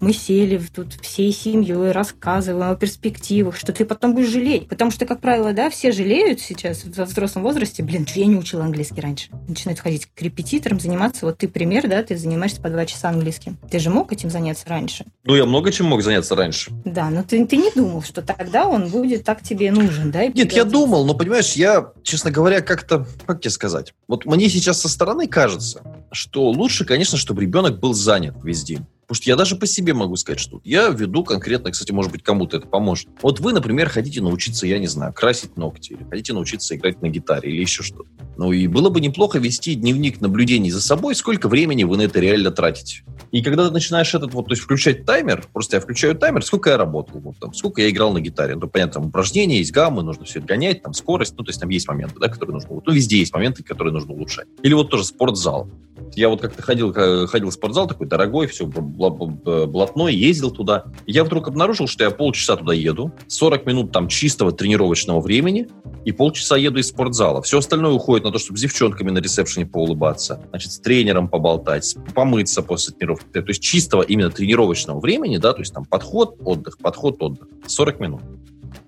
мы 0.00 0.12
сели 0.12 0.60
тут 0.74 0.94
всей 1.02 1.32
семьей, 1.32 1.92
рассказываем 1.92 2.72
о 2.72 2.76
перспективах, 2.76 3.56
что 3.56 3.72
ты 3.72 3.84
потом 3.84 4.14
будешь 4.14 4.28
жалеть. 4.28 4.68
Потому 4.68 4.90
что, 4.90 5.06
как 5.06 5.20
правило, 5.20 5.52
да, 5.52 5.70
все 5.70 5.92
жалеют 5.92 6.40
сейчас 6.40 6.84
во 6.84 7.04
взрослом 7.04 7.42
возрасте. 7.42 7.82
Блин, 7.82 8.06
я 8.14 8.26
не 8.26 8.36
учила 8.36 8.64
английский 8.64 9.00
раньше. 9.00 9.28
Начинают 9.48 9.80
ходить 9.80 10.06
к 10.06 10.22
репетиторам, 10.22 10.80
заниматься. 10.80 11.26
Вот 11.26 11.38
ты 11.38 11.48
пример, 11.48 11.88
да, 11.88 12.02
ты 12.02 12.16
занимаешься 12.16 12.60
по 12.60 12.70
два 12.70 12.86
часа 12.86 13.08
английским. 13.08 13.58
Ты 13.70 13.78
же 13.78 13.90
мог 13.90 14.12
этим 14.12 14.30
заняться 14.30 14.68
раньше? 14.68 15.04
Ну, 15.24 15.34
я 15.34 15.46
много 15.46 15.72
чем 15.72 15.86
мог 15.86 16.02
заняться 16.02 16.34
раньше. 16.34 16.70
Да, 16.84 17.10
но 17.10 17.22
ты, 17.22 17.44
ты 17.46 17.56
не 17.56 17.70
думал, 17.70 18.02
что 18.02 18.22
тогда 18.22 18.66
он 18.66 18.88
будет 18.88 19.24
так 19.24 19.42
тебе 19.42 19.70
нужен, 19.70 20.10
да? 20.10 20.26
Нет, 20.26 20.52
я 20.52 20.64
думал, 20.64 21.04
но, 21.04 21.14
понимаешь, 21.14 21.52
я, 21.52 21.92
честно 22.02 22.30
говоря, 22.30 22.60
как-то, 22.60 23.06
как 23.26 23.40
тебе 23.40 23.50
сказать, 23.50 23.94
вот 24.08 24.26
мне 24.26 24.48
сейчас 24.48 24.80
со 24.80 24.88
стороны 24.88 25.28
кажется, 25.28 25.82
что 26.12 26.44
лучше, 26.50 26.84
конечно, 26.84 27.18
чтобы 27.18 27.42
ребенок 27.42 27.80
был 27.80 27.94
занят 27.94 28.36
весь 28.42 28.62
день. 28.62 28.86
Потому 29.06 29.16
что 29.16 29.30
я 29.30 29.36
даже 29.36 29.56
по 29.56 29.66
себе 29.66 29.94
могу 29.94 30.16
сказать, 30.16 30.40
что 30.40 30.60
я 30.64 30.88
веду 30.88 31.24
конкретно, 31.24 31.70
кстати, 31.70 31.92
может 31.92 32.10
быть, 32.10 32.22
кому-то 32.22 32.56
это 32.56 32.66
поможет. 32.66 33.08
Вот 33.22 33.40
вы, 33.40 33.52
например, 33.52 33.88
хотите 33.88 34.20
научиться, 34.22 34.66
я 34.66 34.78
не 34.78 34.86
знаю, 34.86 35.12
красить 35.12 35.56
ногти, 35.56 35.92
или 35.92 36.04
хотите 36.04 36.32
научиться 36.32 36.74
играть 36.74 37.02
на 37.02 37.08
гитаре, 37.08 37.50
или 37.50 37.60
еще 37.60 37.82
что-то. 37.82 38.08
Ну 38.36 38.52
и 38.52 38.66
было 38.66 38.90
бы 38.90 39.00
неплохо 39.00 39.38
вести 39.38 39.74
дневник 39.74 40.20
наблюдений 40.20 40.70
за 40.70 40.80
собой, 40.80 41.14
сколько 41.14 41.48
времени 41.48 41.84
вы 41.84 41.96
на 41.96 42.02
это 42.02 42.18
реально 42.18 42.50
тратите. 42.50 43.04
И 43.30 43.42
когда 43.42 43.66
ты 43.66 43.72
начинаешь 43.72 44.14
этот 44.14 44.32
вот, 44.32 44.46
то 44.46 44.52
есть 44.52 44.62
включать 44.62 45.04
таймер, 45.04 45.46
просто 45.52 45.76
я 45.76 45.80
включаю 45.80 46.14
таймер, 46.14 46.44
сколько 46.44 46.70
я 46.70 46.76
работал, 46.76 47.20
вот, 47.20 47.36
там, 47.38 47.52
сколько 47.52 47.82
я 47.82 47.90
играл 47.90 48.12
на 48.12 48.20
гитаре. 48.20 48.56
Ну, 48.56 48.68
понятно, 48.68 49.00
там 49.00 49.06
упражнения 49.06 49.58
есть, 49.58 49.72
гаммы, 49.72 50.02
нужно 50.02 50.24
все 50.24 50.38
это 50.38 50.48
гонять, 50.48 50.82
там 50.82 50.94
скорость, 50.94 51.34
ну, 51.36 51.44
то 51.44 51.50
есть 51.50 51.60
там 51.60 51.68
есть 51.68 51.88
моменты, 51.88 52.14
да, 52.20 52.28
которые 52.28 52.54
нужно, 52.54 52.70
ну, 52.84 52.92
везде 52.92 53.18
есть 53.18 53.34
моменты, 53.34 53.62
которые 53.62 53.92
нужно 53.92 54.14
улучшать. 54.14 54.46
Или 54.62 54.74
вот 54.74 54.90
тоже 54.90 55.04
спортзал. 55.04 55.68
Я 56.14 56.28
вот 56.28 56.40
как-то 56.40 56.62
ходил, 56.62 56.92
ходил 56.92 57.50
в 57.50 57.52
спортзал 57.52 57.86
такой 57.86 58.06
дорогой, 58.06 58.46
все 58.46 58.66
блатной, 58.66 60.14
ездил 60.14 60.50
туда. 60.50 60.84
я 61.06 61.24
вдруг 61.24 61.48
обнаружил, 61.48 61.86
что 61.86 62.04
я 62.04 62.10
полчаса 62.10 62.56
туда 62.56 62.72
еду, 62.72 63.12
40 63.28 63.66
минут 63.66 63.92
там 63.92 64.08
чистого 64.08 64.52
тренировочного 64.52 65.20
времени, 65.20 65.68
и 66.04 66.12
полчаса 66.12 66.56
еду 66.56 66.78
из 66.78 66.88
спортзала. 66.88 67.42
Все 67.42 67.58
остальное 67.58 67.92
уходит 67.92 68.24
на 68.24 68.32
то, 68.32 68.38
чтобы 68.38 68.58
с 68.58 68.62
девчонками 68.62 69.10
на 69.10 69.18
ресепшене 69.18 69.66
поулыбаться, 69.66 70.40
значит, 70.50 70.72
с 70.72 70.78
тренером 70.78 71.28
поболтать, 71.28 71.96
помыться 72.14 72.62
после 72.62 72.94
тренировки. 72.94 73.26
То 73.32 73.48
есть 73.48 73.62
чистого 73.62 74.02
именно 74.02 74.30
тренировочного 74.30 75.00
времени, 75.00 75.38
да, 75.38 75.52
то 75.52 75.60
есть 75.60 75.72
там 75.72 75.84
подход, 75.84 76.36
отдых, 76.44 76.78
подход, 76.78 77.16
отдых. 77.20 77.48
40 77.66 78.00
минут. 78.00 78.22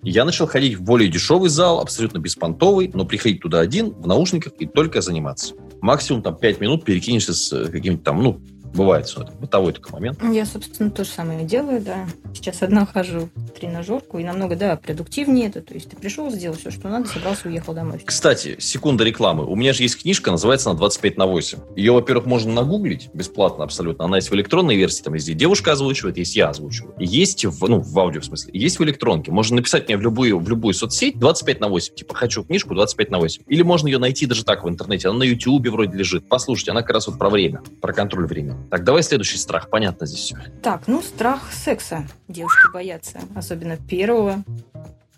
Я 0.03 0.25
начал 0.25 0.47
ходить 0.47 0.75
в 0.75 0.83
более 0.83 1.09
дешевый 1.09 1.49
зал, 1.49 1.81
абсолютно 1.81 2.19
беспонтовый, 2.19 2.91
но 2.93 3.05
приходить 3.05 3.41
туда 3.41 3.61
один, 3.61 3.91
в 3.91 4.07
наушниках 4.07 4.53
и 4.59 4.67
только 4.67 5.01
заниматься. 5.01 5.55
Максимум 5.81 6.23
там 6.23 6.37
5 6.37 6.61
минут 6.61 6.85
перекинешься 6.85 7.35
с 7.35 7.53
э, 7.53 7.71
каким-то 7.71 8.05
там, 8.05 8.23
ну, 8.23 8.41
Бывает 8.77 9.07
это 9.17 9.33
бытовой 9.33 9.73
такой 9.73 9.93
момент. 9.93 10.23
Я, 10.23 10.45
собственно, 10.45 10.91
то 10.91 11.05
же 11.05 11.11
самое 11.11 11.45
делаю, 11.45 11.81
да. 11.81 12.07
Сейчас 12.35 12.63
одна 12.63 12.85
хожу 12.85 13.31
в 13.35 13.51
тренажерку, 13.51 14.19
и 14.19 14.25
намного, 14.25 14.57
да, 14.57 14.77
продуктивнее 14.77 15.49
это. 15.49 15.63
То 15.63 15.75
есть 15.75 15.91
ты 15.91 15.97
пришел, 15.97 16.31
сделал 16.31 16.57
все, 16.57 16.71
что 16.71 16.89
надо, 16.89 17.09
собрался, 17.09 17.49
уехал 17.49 17.75
домой. 17.75 18.01
Кстати, 18.05 18.57
секунда 18.59 19.05
рекламы. 19.05 19.47
У 19.47 19.57
меня 19.57 19.73
же 19.73 19.83
есть 19.83 20.03
книжка, 20.03 20.31
называется 20.31 20.71
она 20.71 20.79
25 20.79 21.17
на 21.17 21.27
8. 21.27 21.59
Ее, 21.77 21.93
во-первых, 21.93 22.27
можно 22.27 22.53
нагуглить 22.53 23.09
бесплатно 23.15 23.65
абсолютно. 23.65 24.05
Она 24.05 24.17
есть 24.17 24.31
в 24.31 24.35
электронной 24.35 24.77
версии, 24.77 25.03
там 25.03 25.15
везде 25.15 25.33
девушка 25.35 25.73
озвучивает, 25.73 26.19
есть 26.19 26.37
я 26.37 26.51
озвучиваю. 26.51 26.95
Есть 26.99 27.45
в, 27.45 27.69
ну, 27.69 27.81
в 27.81 27.99
аудио 27.99 28.21
в 28.21 28.25
смысле. 28.25 28.51
Есть 28.53 28.79
в 28.79 28.85
электронке. 28.85 29.33
Можно 29.33 29.57
написать 29.57 29.89
мне 29.89 29.97
в 29.97 30.03
любую, 30.03 30.39
в 30.39 30.49
любую 30.49 30.75
соцсеть 30.75 31.19
25 31.19 31.61
на 31.61 31.69
8. 31.69 31.95
Типа, 31.95 32.15
хочу 32.15 32.45
книжку 32.45 32.75
25 32.75 33.11
на 33.11 33.19
8. 33.19 33.45
Или 33.47 33.63
можно 33.63 33.89
ее 33.89 33.99
найти 33.99 34.27
даже 34.27 34.45
так 34.45 34.65
в 34.65 34.69
интернете. 34.69 35.09
Она 35.09 35.19
на 35.19 35.23
YouTube 35.23 35.67
вроде 35.69 35.97
лежит. 35.97 36.29
Послушайте, 36.29 36.73
она 36.73 36.83
как 36.83 36.91
раз 36.91 37.07
вот 37.07 37.19
про 37.19 37.31
время, 37.31 37.63
про 37.81 37.93
контроль 37.93 38.27
времени. 38.27 38.57
Так, 38.71 38.85
давай 38.85 39.03
следующий 39.03 39.39
страх. 39.39 39.71
Понятно 39.71 40.07
здесь 40.07 40.21
все. 40.21 40.37
Так, 40.63 40.83
ну, 40.87 41.03
страх 41.03 41.53
секса. 41.53 42.07
Девушки 42.29 42.73
боятся. 42.73 43.21
Особенно 43.35 43.77
первого. 43.77 44.43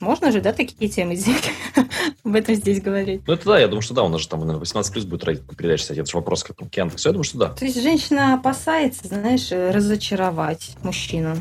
Можно 0.01 0.31
же, 0.31 0.41
да, 0.41 0.53
такие 0.53 0.89
темы 0.89 1.17
здесь, 1.17 1.43
об 2.25 2.35
этом 2.35 2.55
здесь 2.55 2.81
говорить? 2.81 3.23
Ну, 3.27 3.35
это 3.35 3.45
да, 3.47 3.59
я 3.59 3.67
думаю, 3.67 3.83
что 3.83 3.95
да, 3.95 4.05
у 4.05 4.09
нас 4.09 4.21
же 4.21 4.29
там, 4.29 4.41
наверное, 4.41 4.61
18 4.61 4.93
плюс 4.93 5.05
будет 5.05 5.25
передача, 5.57 5.83
кстати, 5.83 5.99
это 5.99 6.09
же 6.09 6.17
вопрос 6.17 6.45
к 6.45 6.55
Яндексу, 6.77 7.09
я 7.09 7.13
думаю, 7.13 7.25
что 7.25 7.39
да. 7.39 7.49
То 7.49 7.65
есть 7.65 7.83
женщина 7.83 8.35
опасается, 8.35 9.09
знаешь, 9.09 9.51
разочаровать 9.51 10.77
мужчину. 10.85 11.37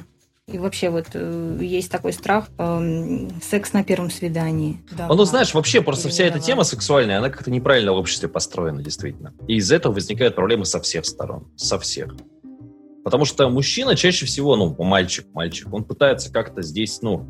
И 0.49 0.57
вообще 0.59 0.89
вот 0.89 1.07
э, 1.13 1.59
есть 1.61 1.91
такой 1.91 2.13
страх 2.13 2.47
э, 2.57 3.27
секс 3.43 3.73
на 3.73 3.83
первом 3.83 4.09
свидании. 4.09 4.81
Да, 4.97 5.09
ну, 5.09 5.25
знаешь, 5.25 5.53
вообще 5.53 5.81
просто 5.81 6.07
вся 6.07 6.23
эта 6.23 6.39
тема 6.39 6.63
сексуальная, 6.63 7.17
она 7.17 7.29
как-то 7.29 7.51
неправильно 7.51 7.91
в 7.91 7.97
обществе 7.97 8.29
построена, 8.29 8.81
действительно. 8.81 9.33
И 9.49 9.55
из 9.55 9.69
этого 9.73 9.91
возникают 9.91 10.35
проблемы 10.35 10.63
со 10.63 10.79
всех 10.79 11.05
сторон. 11.05 11.51
Со 11.57 11.77
всех. 11.79 12.15
Потому 13.03 13.25
что 13.25 13.49
мужчина 13.49 13.97
чаще 13.97 14.25
всего, 14.25 14.55
ну, 14.55 14.73
мальчик, 14.79 15.27
мальчик, 15.33 15.67
он 15.73 15.83
пытается 15.83 16.31
как-то 16.31 16.61
здесь, 16.61 17.01
ну, 17.01 17.27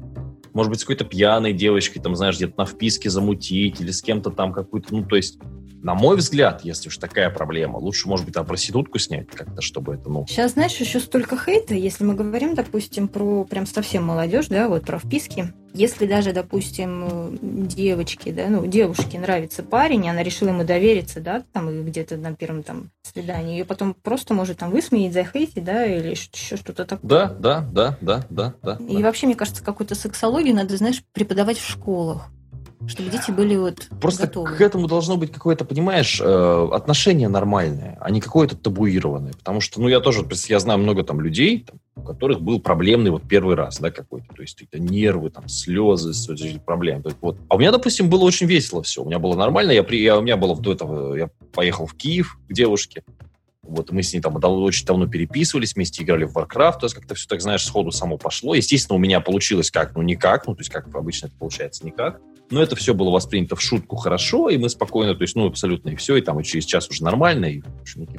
может 0.54 0.70
быть, 0.70 0.82
с 0.82 0.84
какой-то 0.84 1.06
пьяной 1.06 1.54
девочкой, 1.54 2.04
там, 2.04 2.16
знаешь, 2.16 2.36
где-то 2.36 2.54
на 2.56 2.66
вписке 2.68 3.10
замутить 3.10 3.82
или 3.82 3.90
с 3.90 4.04
кем-то 4.04 4.30
там 4.30 4.54
какую-то, 4.54 4.94
ну, 4.94 5.04
то 5.04 5.16
есть 5.16 5.40
на 5.84 5.96
мой 5.96 6.18
взгляд, 6.18 6.62
если 6.64 6.90
уж 6.90 6.98
такая 6.98 7.30
проблема, 7.30 7.78
лучше, 7.78 8.08
может 8.08 8.26
быть, 8.26 8.36
там 8.36 8.46
проститутку 8.46 9.00
снять 9.00 9.28
как-то, 9.28 9.62
чтобы 9.62 9.96
это, 9.96 10.10
ну... 10.10 10.26
Сейчас, 10.28 10.54
знаешь, 10.54 10.76
еще 10.78 11.00
столько 11.00 11.38
хейта, 11.38 11.74
если 11.74 12.04
мы 12.04 12.16
говорим, 12.16 12.56
допустим, 12.56 13.08
про 13.08 13.44
прям 13.44 13.66
совсем 13.66 14.06
молодежь, 14.06 14.48
да, 14.48 14.68
вот 14.68 14.86
про 14.86 15.00
вписки. 15.00 15.54
Если 15.74 16.08
даже, 16.08 16.34
допустим, 16.34 17.38
девочке, 17.42 18.32
да, 18.32 18.48
ну, 18.50 18.66
девушке 18.66 19.20
нравится 19.20 19.62
парень, 19.62 20.10
она 20.10 20.24
решила 20.24 20.50
ему 20.50 20.64
довериться, 20.64 21.22
да, 21.22 21.44
там, 21.54 21.86
где-то 21.86 22.18
на 22.18 22.34
первом 22.34 22.64
там 22.64 22.90
свидании, 23.04 23.60
ее 23.60 23.66
потом 23.66 23.94
просто 23.94 24.34
может 24.34 24.58
там 24.58 24.72
высмеять, 24.72 25.14
захейтить, 25.14 25.64
да, 25.64 25.86
или 25.86 26.10
еще 26.10 26.58
что-то 26.58 26.86
такое. 26.86 27.08
Да, 27.08 27.28
да, 27.28 27.62
да, 27.72 27.98
да, 28.02 28.26
да, 28.30 28.54
да. 28.64 28.78
И 28.90 28.98
да. 28.98 29.04
вообще, 29.04 29.28
мне 29.28 29.36
кажется, 29.36 29.64
какую-то 29.64 29.94
сексологию 29.94 30.56
надо, 30.56 30.76
знаешь, 30.78 31.04
преподавать 31.14 31.60
в 31.60 31.70
школах 31.70 32.30
чтобы 32.88 33.10
дети 33.10 33.32
были 33.32 33.56
вот 33.56 33.88
Просто 34.02 34.28
готовы. 34.28 34.56
к 34.56 34.62
этому 34.62 34.88
должно 34.88 35.18
быть 35.18 35.32
какое-то, 35.32 35.66
понимаешь, 35.66 36.22
э, 36.22 36.70
отношение 36.72 37.28
нормальное, 37.28 37.98
а 38.00 38.10
не 38.10 38.22
какое-то 38.22 38.56
табуированное. 38.56 39.34
Потому 39.34 39.62
что, 39.62 39.82
ну, 39.82 39.88
я 39.88 40.00
тоже, 40.00 40.26
я 40.48 40.60
знаю 40.60 40.80
много 40.80 41.04
там 41.04 41.20
людей, 41.20 41.66
там, 41.68 41.80
у 41.96 42.02
которых 42.02 42.42
был 42.42 42.60
проблемный 42.60 43.12
вот 43.12 43.24
первый 43.28 43.56
раз, 43.56 43.80
да, 43.80 43.92
какой-то. 43.92 44.34
То 44.34 44.42
есть 44.42 44.62
это 44.62 44.80
нервы, 44.80 45.30
там, 45.30 45.48
слезы, 45.50 46.14
проблемы. 46.66 47.04
Вот. 47.22 47.38
А 47.50 47.56
у 47.56 47.60
меня, 47.60 47.72
допустим, 47.72 48.10
было 48.10 48.24
очень 48.24 48.48
весело 48.48 48.84
все. 48.84 49.04
У 49.04 49.06
меня 49.06 49.20
было 49.20 49.36
нормально. 49.36 49.72
Я, 49.72 49.84
при, 49.84 50.02
я, 50.02 50.18
у 50.18 50.22
меня 50.22 50.38
было 50.38 50.56
до 50.56 50.74
этого, 50.74 51.16
я 51.16 51.30
поехал 51.54 51.86
в 51.86 51.94
Киев 51.94 52.38
к 52.48 52.54
девушке. 52.54 53.04
Вот 53.64 53.92
мы 53.92 54.02
с 54.02 54.14
ней 54.14 54.22
там 54.22 54.38
очень 54.42 54.86
давно 54.86 55.08
переписывались, 55.08 55.76
вместе 55.76 56.04
играли 56.04 56.24
в 56.24 56.38
Warcraft, 56.38 56.80
то 56.80 56.86
есть 56.86 56.96
как-то 56.96 57.16
все 57.16 57.28
так, 57.28 57.42
знаешь, 57.42 57.66
сходу 57.66 57.92
само 57.92 58.18
пошло. 58.18 58.56
Естественно, 58.56 58.96
у 58.96 59.00
меня 59.00 59.20
получилось 59.20 59.72
как, 59.72 59.94
ну, 59.94 60.02
никак, 60.02 60.48
ну, 60.48 60.56
то 60.56 60.62
есть 60.62 60.70
как 60.70 60.88
обычно 60.96 61.28
это 61.28 61.36
получается 61.38 61.86
никак. 61.86 62.22
Но 62.50 62.62
это 62.62 62.76
все 62.76 62.94
было 62.94 63.10
воспринято 63.10 63.56
в 63.56 63.62
шутку 63.62 63.96
хорошо, 63.98 64.50
и 64.50 64.58
мы 64.58 64.70
спокойно, 64.70 65.16
то 65.16 65.24
есть, 65.24 65.36
ну, 65.36 65.48
абсолютно 65.48 65.90
и 65.90 65.96
все, 65.96 66.16
и 66.16 66.22
там 66.22 66.40
и 66.40 66.44
через 66.44 66.66
час 66.66 66.90
уже 66.90 67.04
нормально, 67.04 67.46
и 67.46 67.62
ученики 67.82 68.18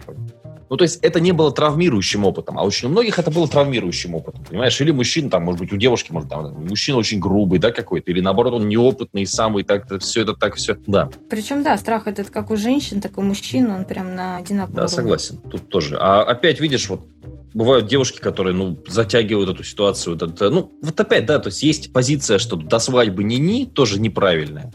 Ну, 0.69 0.77
то 0.77 0.85
есть 0.85 0.99
это 1.03 1.19
не 1.19 1.33
было 1.33 1.51
травмирующим 1.51 2.25
опытом, 2.25 2.59
а 2.59 2.63
очень 2.63 2.89
у 2.89 2.91
многих 2.91 3.19
это 3.19 3.31
было 3.31 3.49
травмирующим 3.49 4.15
опытом, 4.15 4.45
понимаешь? 4.45 4.79
Или 4.81 4.91
мужчина, 4.91 5.31
там, 5.31 5.45
может 5.45 5.61
быть, 5.61 5.73
у 5.73 5.77
девушки, 5.77 6.13
может, 6.13 6.29
там, 6.29 6.67
мужчина 6.67 6.99
очень 6.99 7.19
грубый, 7.21 7.59
да, 7.59 7.71
какой-то, 7.71 8.11
или 8.11 8.21
наоборот, 8.21 8.55
он 8.55 8.69
неопытный, 8.69 9.27
самый, 9.27 9.65
так, 9.65 9.87
все 10.01 10.23
это 10.23 10.35
так, 10.35 10.57
все, 10.57 10.77
да. 10.87 11.09
Причем, 11.31 11.63
да, 11.63 11.79
страх 11.79 12.07
этот 12.07 12.31
как 12.31 12.51
у 12.51 12.57
женщин, 12.57 13.01
так 13.01 13.17
и 13.17 13.21
у 13.21 13.23
мужчин, 13.23 13.71
он 13.71 13.85
прям 13.85 14.15
на 14.15 14.37
одинаковом 14.37 14.77
Да, 14.77 14.89
согласен, 14.89 15.39
тут 15.39 15.69
тоже. 15.69 15.97
А 15.99 16.23
опять, 16.23 16.61
видишь, 16.61 16.89
вот 16.91 17.01
бывают 17.55 17.87
девушки, 17.87 18.19
которые, 18.19 18.55
ну, 18.55 18.79
затягивают 18.87 19.51
эту 19.51 19.65
ситуацию. 19.65 20.15
Вот 20.15 20.23
это, 20.23 20.51
ну, 20.51 20.73
вот 20.83 20.99
опять, 20.99 21.27
да, 21.27 21.39
то 21.39 21.49
есть 21.49 21.63
есть 21.63 21.93
позиция, 21.93 22.39
что 22.39 22.57
до 22.57 22.79
свадьбы 22.79 23.25
не-ни, 23.25 23.65
тоже 23.65 24.01
неправильная. 24.01 24.73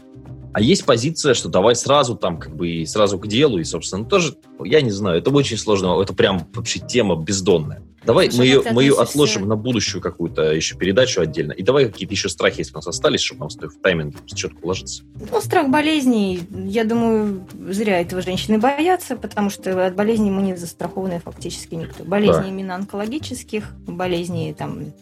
А 0.54 0.60
есть 0.60 0.84
позиция, 0.84 1.34
что 1.34 1.48
давай 1.48 1.74
сразу 1.74 2.14
там 2.14 2.38
как 2.38 2.54
бы 2.54 2.68
и 2.70 2.86
сразу 2.86 3.18
к 3.18 3.26
делу, 3.26 3.58
и, 3.58 3.64
собственно, 3.64 4.04
тоже, 4.04 4.36
я 4.64 4.80
не 4.82 4.92
знаю, 4.92 5.18
это 5.18 5.30
очень 5.30 5.58
сложно, 5.58 6.00
это 6.00 6.14
прям 6.14 6.48
вообще 6.54 6.78
тема 6.78 7.16
бездонная. 7.16 7.82
Давай 8.06 8.30
мы 8.32 8.44
ее, 8.44 8.62
мы 8.70 8.84
ее 8.84 8.94
отложим 8.94 9.48
на 9.48 9.56
будущую 9.56 10.00
какую-то 10.00 10.52
еще 10.52 10.76
передачу 10.76 11.20
отдельно. 11.20 11.52
И 11.52 11.62
давай 11.62 11.86
какие-то 11.86 12.14
еще 12.14 12.28
страхи, 12.28 12.58
если 12.58 12.74
у 12.74 12.76
нас 12.76 12.86
остались, 12.86 13.20
чтобы 13.20 13.40
нам 13.40 13.48
в 13.48 13.82
тайминг 13.82 14.24
четко 14.26 14.58
уложиться. 14.62 15.02
Ну, 15.30 15.40
страх 15.40 15.70
болезней, 15.70 16.42
я 16.66 16.84
думаю, 16.84 17.46
зря 17.70 18.00
этого 18.00 18.22
женщины 18.22 18.58
боятся, 18.58 19.16
потому 19.16 19.50
что 19.50 19.86
от 19.86 19.96
болезней 19.96 20.30
мы 20.30 20.42
не 20.42 20.54
застрахованы 20.54 21.20
фактически 21.24 21.74
никто. 21.74 22.04
Болезни 22.04 22.42
да. 22.42 22.48
именно 22.48 22.74
онкологических, 22.76 23.72
болезни 23.86 24.54
там 24.56 24.92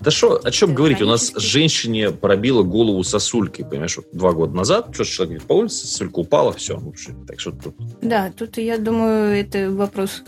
да 0.00 0.10
что, 0.10 0.40
о 0.42 0.50
чем 0.50 0.74
говорить? 0.74 1.00
У 1.00 1.06
нас 1.06 1.32
женщине 1.36 2.10
пробила 2.10 2.62
голову 2.62 3.02
сосулькой, 3.04 3.64
понимаешь, 3.64 3.96
вот 3.96 4.06
два 4.12 4.32
года 4.32 4.54
назад. 4.54 4.88
Что 4.92 5.04
человек 5.04 5.42
по 5.44 5.54
улице, 5.54 5.86
сосулька 5.86 6.18
упала, 6.18 6.52
все. 6.52 6.78
Ну, 6.78 6.92
так 7.26 7.40
что 7.40 7.52
тут... 7.52 7.74
Да, 8.00 8.32
тут, 8.36 8.58
я 8.58 8.78
думаю, 8.78 9.38
это 9.38 9.70
вопрос 9.70 10.22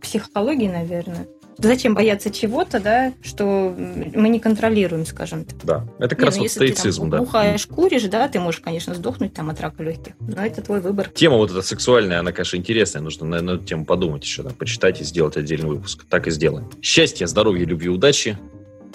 психологии, 0.00 0.68
наверное 0.68 1.26
зачем 1.62 1.94
бояться 1.94 2.30
чего-то, 2.30 2.80
да, 2.80 3.12
что 3.22 3.74
мы 3.76 4.28
не 4.28 4.40
контролируем, 4.40 5.06
скажем 5.06 5.44
так. 5.44 5.58
Да, 5.62 5.86
это 5.98 6.10
как 6.10 6.20
не, 6.20 6.24
раз 6.26 6.36
ну, 6.36 6.42
вот 6.42 6.50
стоицизм, 6.50 7.04
ты, 7.04 7.10
там, 7.10 7.10
да. 7.10 7.18
Бухаешь, 7.18 7.66
куришь, 7.66 8.04
да, 8.04 8.28
ты 8.28 8.40
можешь, 8.40 8.60
конечно, 8.60 8.94
сдохнуть 8.94 9.34
там 9.34 9.50
от 9.50 9.60
рака 9.60 9.82
легких, 9.82 10.14
но 10.20 10.44
это 10.44 10.62
твой 10.62 10.80
выбор. 10.80 11.10
Тема 11.10 11.36
вот 11.36 11.50
эта 11.50 11.62
сексуальная, 11.62 12.20
она, 12.20 12.32
конечно, 12.32 12.56
интересная, 12.56 13.02
нужно 13.02 13.26
на, 13.26 13.40
на 13.42 13.50
эту 13.52 13.64
тему 13.64 13.84
подумать 13.84 14.24
еще, 14.24 14.42
да, 14.42 14.50
почитать 14.50 15.00
и 15.00 15.04
сделать 15.04 15.36
отдельный 15.36 15.68
выпуск. 15.68 16.04
Так 16.08 16.26
и 16.26 16.30
сделаем. 16.30 16.70
Счастья, 16.82 17.26
здоровья, 17.26 17.64
любви, 17.66 17.88
удачи. 17.88 18.38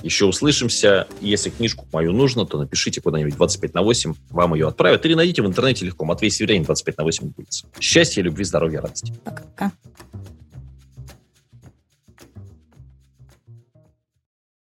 Еще 0.06 0.26
услышимся. 0.26 1.08
Если 1.20 1.50
книжку 1.50 1.88
мою 1.92 2.14
нужно, 2.14 2.46
то 2.46 2.60
напишите 2.60 3.02
куда-нибудь 3.02 3.34
25 3.38 3.74
на 3.74 3.82
8, 3.82 4.14
вам 4.30 4.54
ее 4.54 4.68
отправят. 4.68 5.04
Или 5.04 5.16
найдите 5.16 5.42
в 5.42 5.48
интернете 5.48 5.84
легко. 5.84 6.06
Матвей 6.06 6.30
Северянин 6.30 6.64
25 6.64 7.00
на 7.00 7.04
8 7.06 7.30
будет. 7.36 7.64
Счастья, 7.80 8.22
любви, 8.22 8.44
здоровья, 8.44 8.82
радости. 8.82 9.12
Пока-пока. 9.24 9.72